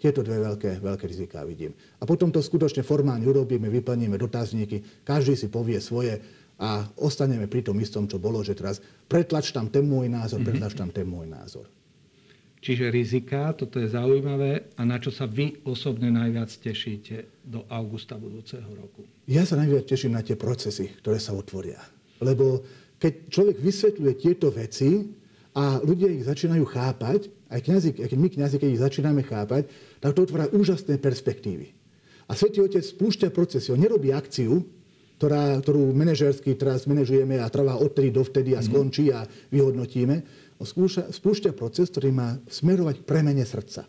Tieto 0.00 0.24
dve 0.24 0.40
veľké, 0.40 0.80
veľké 0.80 1.04
riziká 1.04 1.44
vidím. 1.44 1.76
A 2.00 2.08
potom 2.08 2.32
to 2.32 2.40
skutočne 2.40 2.80
formálne 2.80 3.28
urobíme, 3.28 3.68
vyplníme 3.68 4.16
dotazníky, 4.16 5.04
každý 5.04 5.36
si 5.36 5.52
povie 5.52 5.76
svoje 5.76 6.16
a 6.60 6.84
ostaneme 7.00 7.48
pri 7.48 7.64
tom 7.64 7.80
istom, 7.80 8.04
čo 8.04 8.20
bolo, 8.20 8.44
že 8.44 8.52
teraz 8.52 8.84
pretlač 9.08 9.48
tam 9.50 9.72
ten 9.72 9.88
môj 9.88 10.12
názor, 10.12 10.44
mm-hmm. 10.44 10.48
pretlač 10.52 10.72
tam 10.76 10.92
ten 10.92 11.08
môj 11.08 11.24
názor. 11.24 11.64
Čiže 12.60 12.92
rizika, 12.92 13.56
toto 13.56 13.80
je 13.80 13.88
zaujímavé. 13.88 14.76
A 14.76 14.84
na 14.84 15.00
čo 15.00 15.08
sa 15.08 15.24
vy 15.24 15.64
osobne 15.64 16.12
najviac 16.12 16.52
tešíte 16.52 17.40
do 17.40 17.64
augusta 17.72 18.20
budúceho 18.20 18.68
roku? 18.76 19.08
Ja 19.24 19.48
sa 19.48 19.56
najviac 19.56 19.88
teším 19.88 20.12
na 20.12 20.20
tie 20.20 20.36
procesy, 20.36 20.92
ktoré 21.00 21.16
sa 21.16 21.32
otvoria. 21.32 21.80
Lebo 22.20 22.60
keď 23.00 23.32
človek 23.32 23.56
vysvetľuje 23.64 24.14
tieto 24.20 24.52
veci, 24.52 25.08
a 25.56 25.82
ľudia 25.82 26.12
ich 26.12 26.28
začínajú 26.28 26.62
chápať, 26.62 27.26
aj 27.50 27.60
kniazy, 27.66 27.88
keď 27.98 28.18
my 28.20 28.28
kniazy, 28.30 28.56
keď 28.62 28.68
ich 28.70 28.84
začíname 28.84 29.22
chápať, 29.26 29.66
tak 29.98 30.14
to 30.14 30.22
otvára 30.22 30.46
úžasné 30.54 31.02
perspektívy. 31.02 31.74
A 32.30 32.38
Svetý 32.38 32.62
Otec 32.62 32.86
spúšťa 32.86 33.34
procesy. 33.34 33.74
On 33.74 33.80
nerobí 33.80 34.14
akciu, 34.14 34.62
ktorá, 35.20 35.60
ktorú 35.60 35.92
manažersky 35.92 36.56
teraz 36.56 36.88
manažujeme 36.88 37.36
a 37.36 37.52
trvá 37.52 37.76
odtedy 37.76 38.08
dovtedy 38.08 38.56
a 38.56 38.64
mhm. 38.64 38.66
skončí 38.72 39.12
a 39.12 39.28
vyhodnotíme. 39.52 40.48
Spúšťa, 40.60 41.12
spúšťa 41.12 41.52
proces, 41.52 41.92
ktorý 41.92 42.08
má 42.12 42.40
smerovať 42.48 43.04
k 43.04 43.08
premene 43.08 43.44
srdca. 43.44 43.84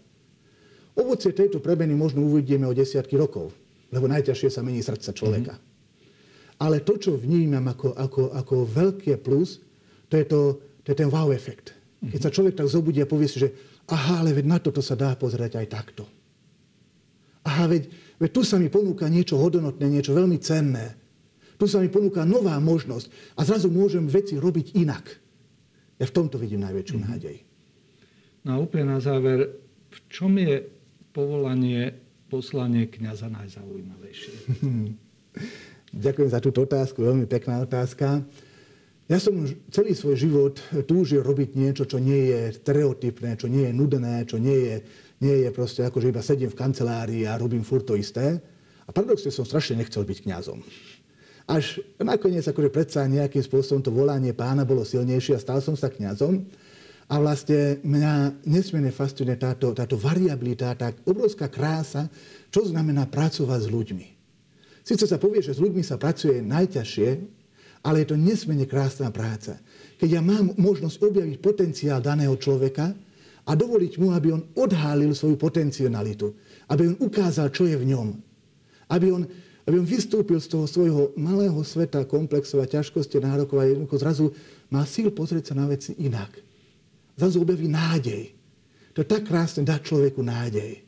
Ovocie 0.99 1.31
tejto 1.31 1.63
premeny 1.63 1.95
možno 1.95 2.27
uvidíme 2.27 2.67
o 2.67 2.75
desiatky 2.75 3.15
rokov, 3.15 3.55
lebo 3.95 4.11
najťažšie 4.11 4.49
sa 4.51 4.59
mení 4.59 4.83
srdca 4.83 5.15
človeka. 5.15 5.55
Mm-hmm. 5.55 6.59
Ale 6.63 6.83
to, 6.83 6.99
čo 6.99 7.11
vnímam 7.15 7.63
ako, 7.63 7.95
ako, 7.95 8.23
ako 8.35 8.55
veľké 8.67 9.19
plus, 9.19 9.63
to 10.11 10.19
je 10.19 10.25
to, 10.27 10.39
to 10.83 10.87
je 10.91 10.97
ten 10.99 11.11
wow 11.11 11.31
efekt. 11.31 11.75
Keď 12.03 12.19
sa 12.19 12.31
človek 12.31 12.59
tak 12.59 12.71
zobudí 12.71 12.99
a 13.03 13.07
povie 13.07 13.31
si, 13.31 13.39
že 13.39 13.51
aha, 13.87 14.23
ale 14.23 14.35
veď 14.35 14.45
na 14.47 14.59
toto 14.59 14.83
sa 14.83 14.99
dá 14.99 15.15
pozerať 15.15 15.59
aj 15.59 15.67
takto. 15.71 16.03
Aha, 17.47 17.67
veď, 17.71 17.87
veď 18.19 18.29
tu 18.31 18.41
sa 18.43 18.59
mi 18.59 18.67
ponúka 18.67 19.07
niečo 19.11 19.39
hodnotné, 19.39 19.87
niečo 19.87 20.15
veľmi 20.15 20.37
cenné. 20.39 21.00
Tu 21.61 21.69
sa 21.69 21.77
mi 21.77 21.93
ponúka 21.93 22.25
nová 22.25 22.57
možnosť 22.57 23.37
a 23.37 23.45
zrazu 23.45 23.69
môžem 23.69 24.09
veci 24.09 24.33
robiť 24.33 24.81
inak. 24.81 25.05
Ja 26.01 26.09
v 26.09 26.15
tomto 26.17 26.41
vidím 26.41 26.65
najväčšiu 26.65 26.97
mm-hmm. 26.97 27.13
nádej. 27.13 27.37
No 28.41 28.49
a 28.49 28.57
úplne 28.65 28.89
na 28.89 28.97
záver, 28.97 29.61
v 29.93 29.97
čom 30.09 30.41
je 30.41 30.65
povolanie, 31.13 31.93
poslanie 32.33 32.89
kniaza 32.89 33.29
najzaujímavejšie? 33.29 34.57
Ďakujem 36.01 36.29
za 36.33 36.41
túto 36.41 36.65
otázku, 36.65 37.05
veľmi 37.05 37.29
pekná 37.29 37.61
otázka. 37.61 38.25
Ja 39.05 39.21
som 39.21 39.45
celý 39.69 39.93
svoj 39.93 40.17
život 40.17 40.57
túžil 40.89 41.21
robiť 41.21 41.53
niečo, 41.53 41.85
čo 41.85 42.01
nie 42.01 42.33
je 42.33 42.57
stereotypné, 42.57 43.37
čo 43.37 43.45
nie 43.45 43.69
je 43.69 43.73
nudné, 43.77 44.25
čo 44.25 44.41
nie 44.41 44.65
je, 44.65 44.75
nie 45.21 45.45
je 45.45 45.49
proste 45.53 45.85
ako, 45.85 46.01
že 46.01 46.09
iba 46.09 46.25
sedím 46.25 46.49
v 46.49 46.57
kancelárii 46.57 47.29
a 47.29 47.37
robím 47.37 47.61
furt 47.61 47.85
to 47.85 47.93
isté. 47.93 48.41
A 48.87 48.89
paradoxne 48.89 49.29
som 49.29 49.45
strašne 49.45 49.77
nechcel 49.77 50.01
byť 50.01 50.25
kňazom. 50.25 50.65
Až 51.51 51.83
nakoniec 51.99 52.47
akože 52.47 52.71
predsa 52.71 53.03
nejakým 53.11 53.43
spôsobom 53.43 53.83
to 53.83 53.91
volanie 53.91 54.31
pána 54.31 54.63
bolo 54.63 54.87
silnejšie 54.87 55.35
a 55.35 55.43
stal 55.43 55.59
som 55.59 55.75
sa 55.75 55.91
kňazom. 55.91 56.47
A 57.11 57.19
vlastne 57.19 57.83
mňa 57.83 58.47
nesmierne 58.47 58.95
fascinuje 58.95 59.35
táto, 59.35 59.75
táto 59.75 59.99
variabilita, 59.99 60.71
tá 60.79 60.95
obrovská 61.03 61.51
krása, 61.51 62.07
čo 62.47 62.63
znamená 62.63 63.03
pracovať 63.11 63.67
s 63.67 63.67
ľuďmi. 63.67 64.07
Sice 64.79 65.03
sa 65.03 65.19
povie, 65.19 65.43
že 65.43 65.51
s 65.51 65.59
ľuďmi 65.59 65.83
sa 65.83 65.99
pracuje 65.99 66.39
najťažšie, 66.39 67.09
ale 67.83 68.05
je 68.05 68.07
to 68.07 68.15
nesmierne 68.15 68.63
krásna 68.63 69.11
práca. 69.11 69.59
Keď 69.99 70.07
ja 70.07 70.23
mám 70.23 70.55
možnosť 70.55 71.03
objaviť 71.03 71.37
potenciál 71.43 71.99
daného 71.99 72.33
človeka 72.39 72.95
a 73.43 73.51
dovoliť 73.51 73.93
mu, 73.99 74.15
aby 74.15 74.31
on 74.31 74.47
odhálil 74.55 75.11
svoju 75.11 75.35
potencialitu, 75.35 76.31
aby 76.71 76.95
on 76.95 76.97
ukázal, 77.01 77.51
čo 77.51 77.67
je 77.67 77.75
v 77.75 77.91
ňom. 77.91 78.07
Aby 78.87 79.07
on, 79.11 79.27
aby 79.71 79.79
on 79.79 79.87
vystúpil 79.87 80.35
z 80.43 80.51
toho 80.51 80.67
svojho 80.67 81.15
malého 81.15 81.55
sveta, 81.63 82.03
komplexov 82.03 82.59
a 82.59 82.67
ťažkosti 82.67 83.23
nárokov 83.23 83.55
a 83.55 83.71
jednoducho 83.71 84.03
zrazu 84.03 84.25
má 84.67 84.83
síl 84.83 85.07
pozrieť 85.15 85.55
sa 85.55 85.63
na 85.63 85.71
veci 85.71 85.95
inak. 85.95 86.27
Zase 87.15 87.39
objaví 87.39 87.71
nádej. 87.71 88.35
To 88.91 88.99
je 88.99 89.07
tak 89.07 89.31
krásne 89.31 89.63
dať 89.63 89.79
človeku 89.87 90.19
nádej. 90.19 90.83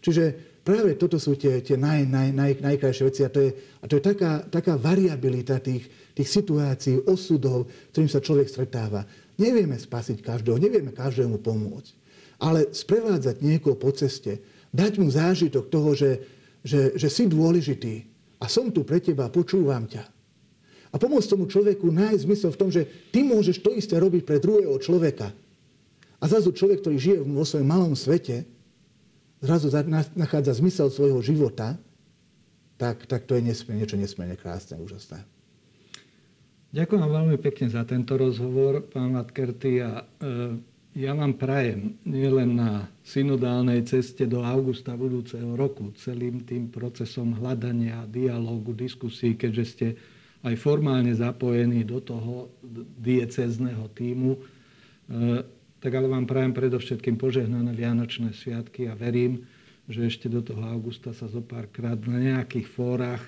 Čiže 0.00 0.24
práve 0.64 0.96
toto 0.96 1.20
sú 1.20 1.36
tie, 1.36 1.60
tie 1.60 1.76
naj, 1.76 2.08
naj, 2.08 2.32
naj, 2.32 2.52
najkrajšie 2.64 3.04
veci 3.04 3.20
a 3.20 3.28
to 3.28 3.44
je, 3.44 3.50
a 3.52 3.84
to 3.84 4.00
je 4.00 4.02
taká, 4.08 4.40
taká 4.48 4.80
variabilita 4.80 5.60
tých, 5.60 5.84
tých 6.16 6.28
situácií, 6.32 7.04
osudov, 7.04 7.68
ktorým 7.92 8.08
sa 8.08 8.24
človek 8.24 8.48
stretáva. 8.48 9.04
Nevieme 9.36 9.76
spasiť 9.76 10.24
každého, 10.24 10.56
nevieme 10.56 10.96
každému 10.96 11.44
pomôcť. 11.44 11.92
Ale 12.40 12.72
sprevádzať 12.72 13.44
niekoho 13.44 13.76
po 13.76 13.92
ceste, 13.92 14.40
dať 14.72 14.96
mu 14.96 15.12
zážitok 15.12 15.68
toho, 15.68 15.92
že, 15.92 16.37
že, 16.62 16.94
že 16.98 17.08
si 17.08 17.24
dôležitý 17.26 18.06
a 18.38 18.46
som 18.46 18.70
tu 18.70 18.86
pre 18.86 19.02
teba, 19.02 19.30
počúvam 19.30 19.86
ťa. 19.86 20.04
A 20.88 20.96
pomôcť 20.96 21.28
tomu 21.28 21.44
človeku 21.44 21.92
nájsť 21.92 22.24
zmysel 22.24 22.50
v 22.54 22.60
tom, 22.60 22.70
že 22.72 22.88
ty 23.12 23.20
môžeš 23.20 23.60
to 23.60 23.76
isté 23.76 24.00
robiť 24.00 24.24
pre 24.24 24.40
druhého 24.40 24.72
človeka. 24.80 25.34
A 26.18 26.24
zrazu 26.26 26.50
človek, 26.50 26.80
ktorý 26.80 26.96
žije 26.96 27.18
vo 27.22 27.44
svojom 27.44 27.68
malom 27.68 27.94
svete, 27.94 28.48
zrazu 29.44 29.70
nachádza 30.16 30.56
zmysel 30.56 30.88
svojho 30.90 31.20
života, 31.22 31.78
tak, 32.78 33.04
tak 33.10 33.26
to 33.26 33.36
je 33.36 33.42
nesmierne, 33.42 33.84
niečo 33.84 33.98
nesmierne 33.98 34.38
krásne, 34.38 34.78
úžasné. 34.78 35.22
Ďakujem 36.68 37.00
veľmi 37.00 37.36
pekne 37.40 37.66
za 37.72 37.82
tento 37.88 38.14
rozhovor, 38.14 38.86
pán 38.92 39.16
Matkerty. 39.16 39.82
A, 39.82 40.04
e, 40.20 40.58
ja 40.98 41.14
vám 41.14 41.38
prajem 41.38 41.94
nielen 42.02 42.58
na 42.58 42.90
synodálnej 43.06 43.86
ceste 43.86 44.26
do 44.26 44.42
augusta 44.42 44.98
budúceho 44.98 45.54
roku, 45.54 45.94
celým 45.94 46.42
tým 46.42 46.66
procesom 46.74 47.38
hľadania, 47.38 48.02
dialógu, 48.10 48.74
diskusí, 48.74 49.38
keďže 49.38 49.64
ste 49.64 49.88
aj 50.42 50.58
formálne 50.58 51.14
zapojení 51.14 51.86
do 51.86 52.02
toho 52.02 52.50
diecezného 52.98 53.86
týmu. 53.94 54.34
E, 54.34 54.40
tak 55.78 55.94
ale 55.94 56.10
vám 56.10 56.26
prajem 56.26 56.50
predovšetkým 56.50 57.14
požehnané 57.14 57.70
Vianočné 57.78 58.34
sviatky 58.34 58.90
a 58.90 58.98
verím, 58.98 59.46
že 59.86 60.10
ešte 60.10 60.26
do 60.26 60.42
toho 60.42 60.66
augusta 60.66 61.14
sa 61.14 61.30
zo 61.30 61.40
párkrát 61.46 61.96
na 62.10 62.18
nejakých 62.18 62.66
fórach, 62.66 63.22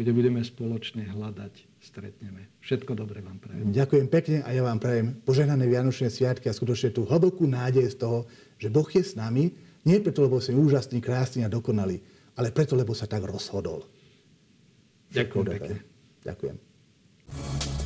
kde 0.00 0.10
budeme 0.16 0.40
spoločne 0.40 1.04
hľadať, 1.04 1.68
stretneme. 1.80 2.52
Všetko 2.60 2.92
dobré 2.92 3.24
vám 3.24 3.40
prajem. 3.40 3.72
Ďakujem 3.72 4.06
pekne 4.12 4.38
a 4.44 4.52
ja 4.52 4.60
vám 4.60 4.76
prajem 4.76 5.16
požehnané 5.24 5.64
Vianočné 5.64 6.12
sviatky 6.12 6.52
a 6.52 6.56
skutočne 6.56 6.92
tú 6.92 7.08
hlbokú 7.08 7.48
nádej 7.48 7.88
z 7.88 7.96
toho, 7.96 8.28
že 8.60 8.68
Boh 8.68 8.86
je 8.86 9.00
s 9.00 9.16
nami, 9.16 9.50
nie 9.88 9.96
preto, 10.04 10.20
lebo 10.20 10.44
sme 10.44 10.60
úžasný, 10.60 11.00
krásny 11.00 11.40
a 11.40 11.48
dokonalý, 11.48 12.04
ale 12.36 12.52
preto, 12.52 12.76
lebo 12.76 12.92
sa 12.92 13.08
tak 13.08 13.24
rozhodol. 13.24 13.88
Ďakujem 15.10 15.46
pekne. 15.48 15.76
Ďakujem. 16.22 17.79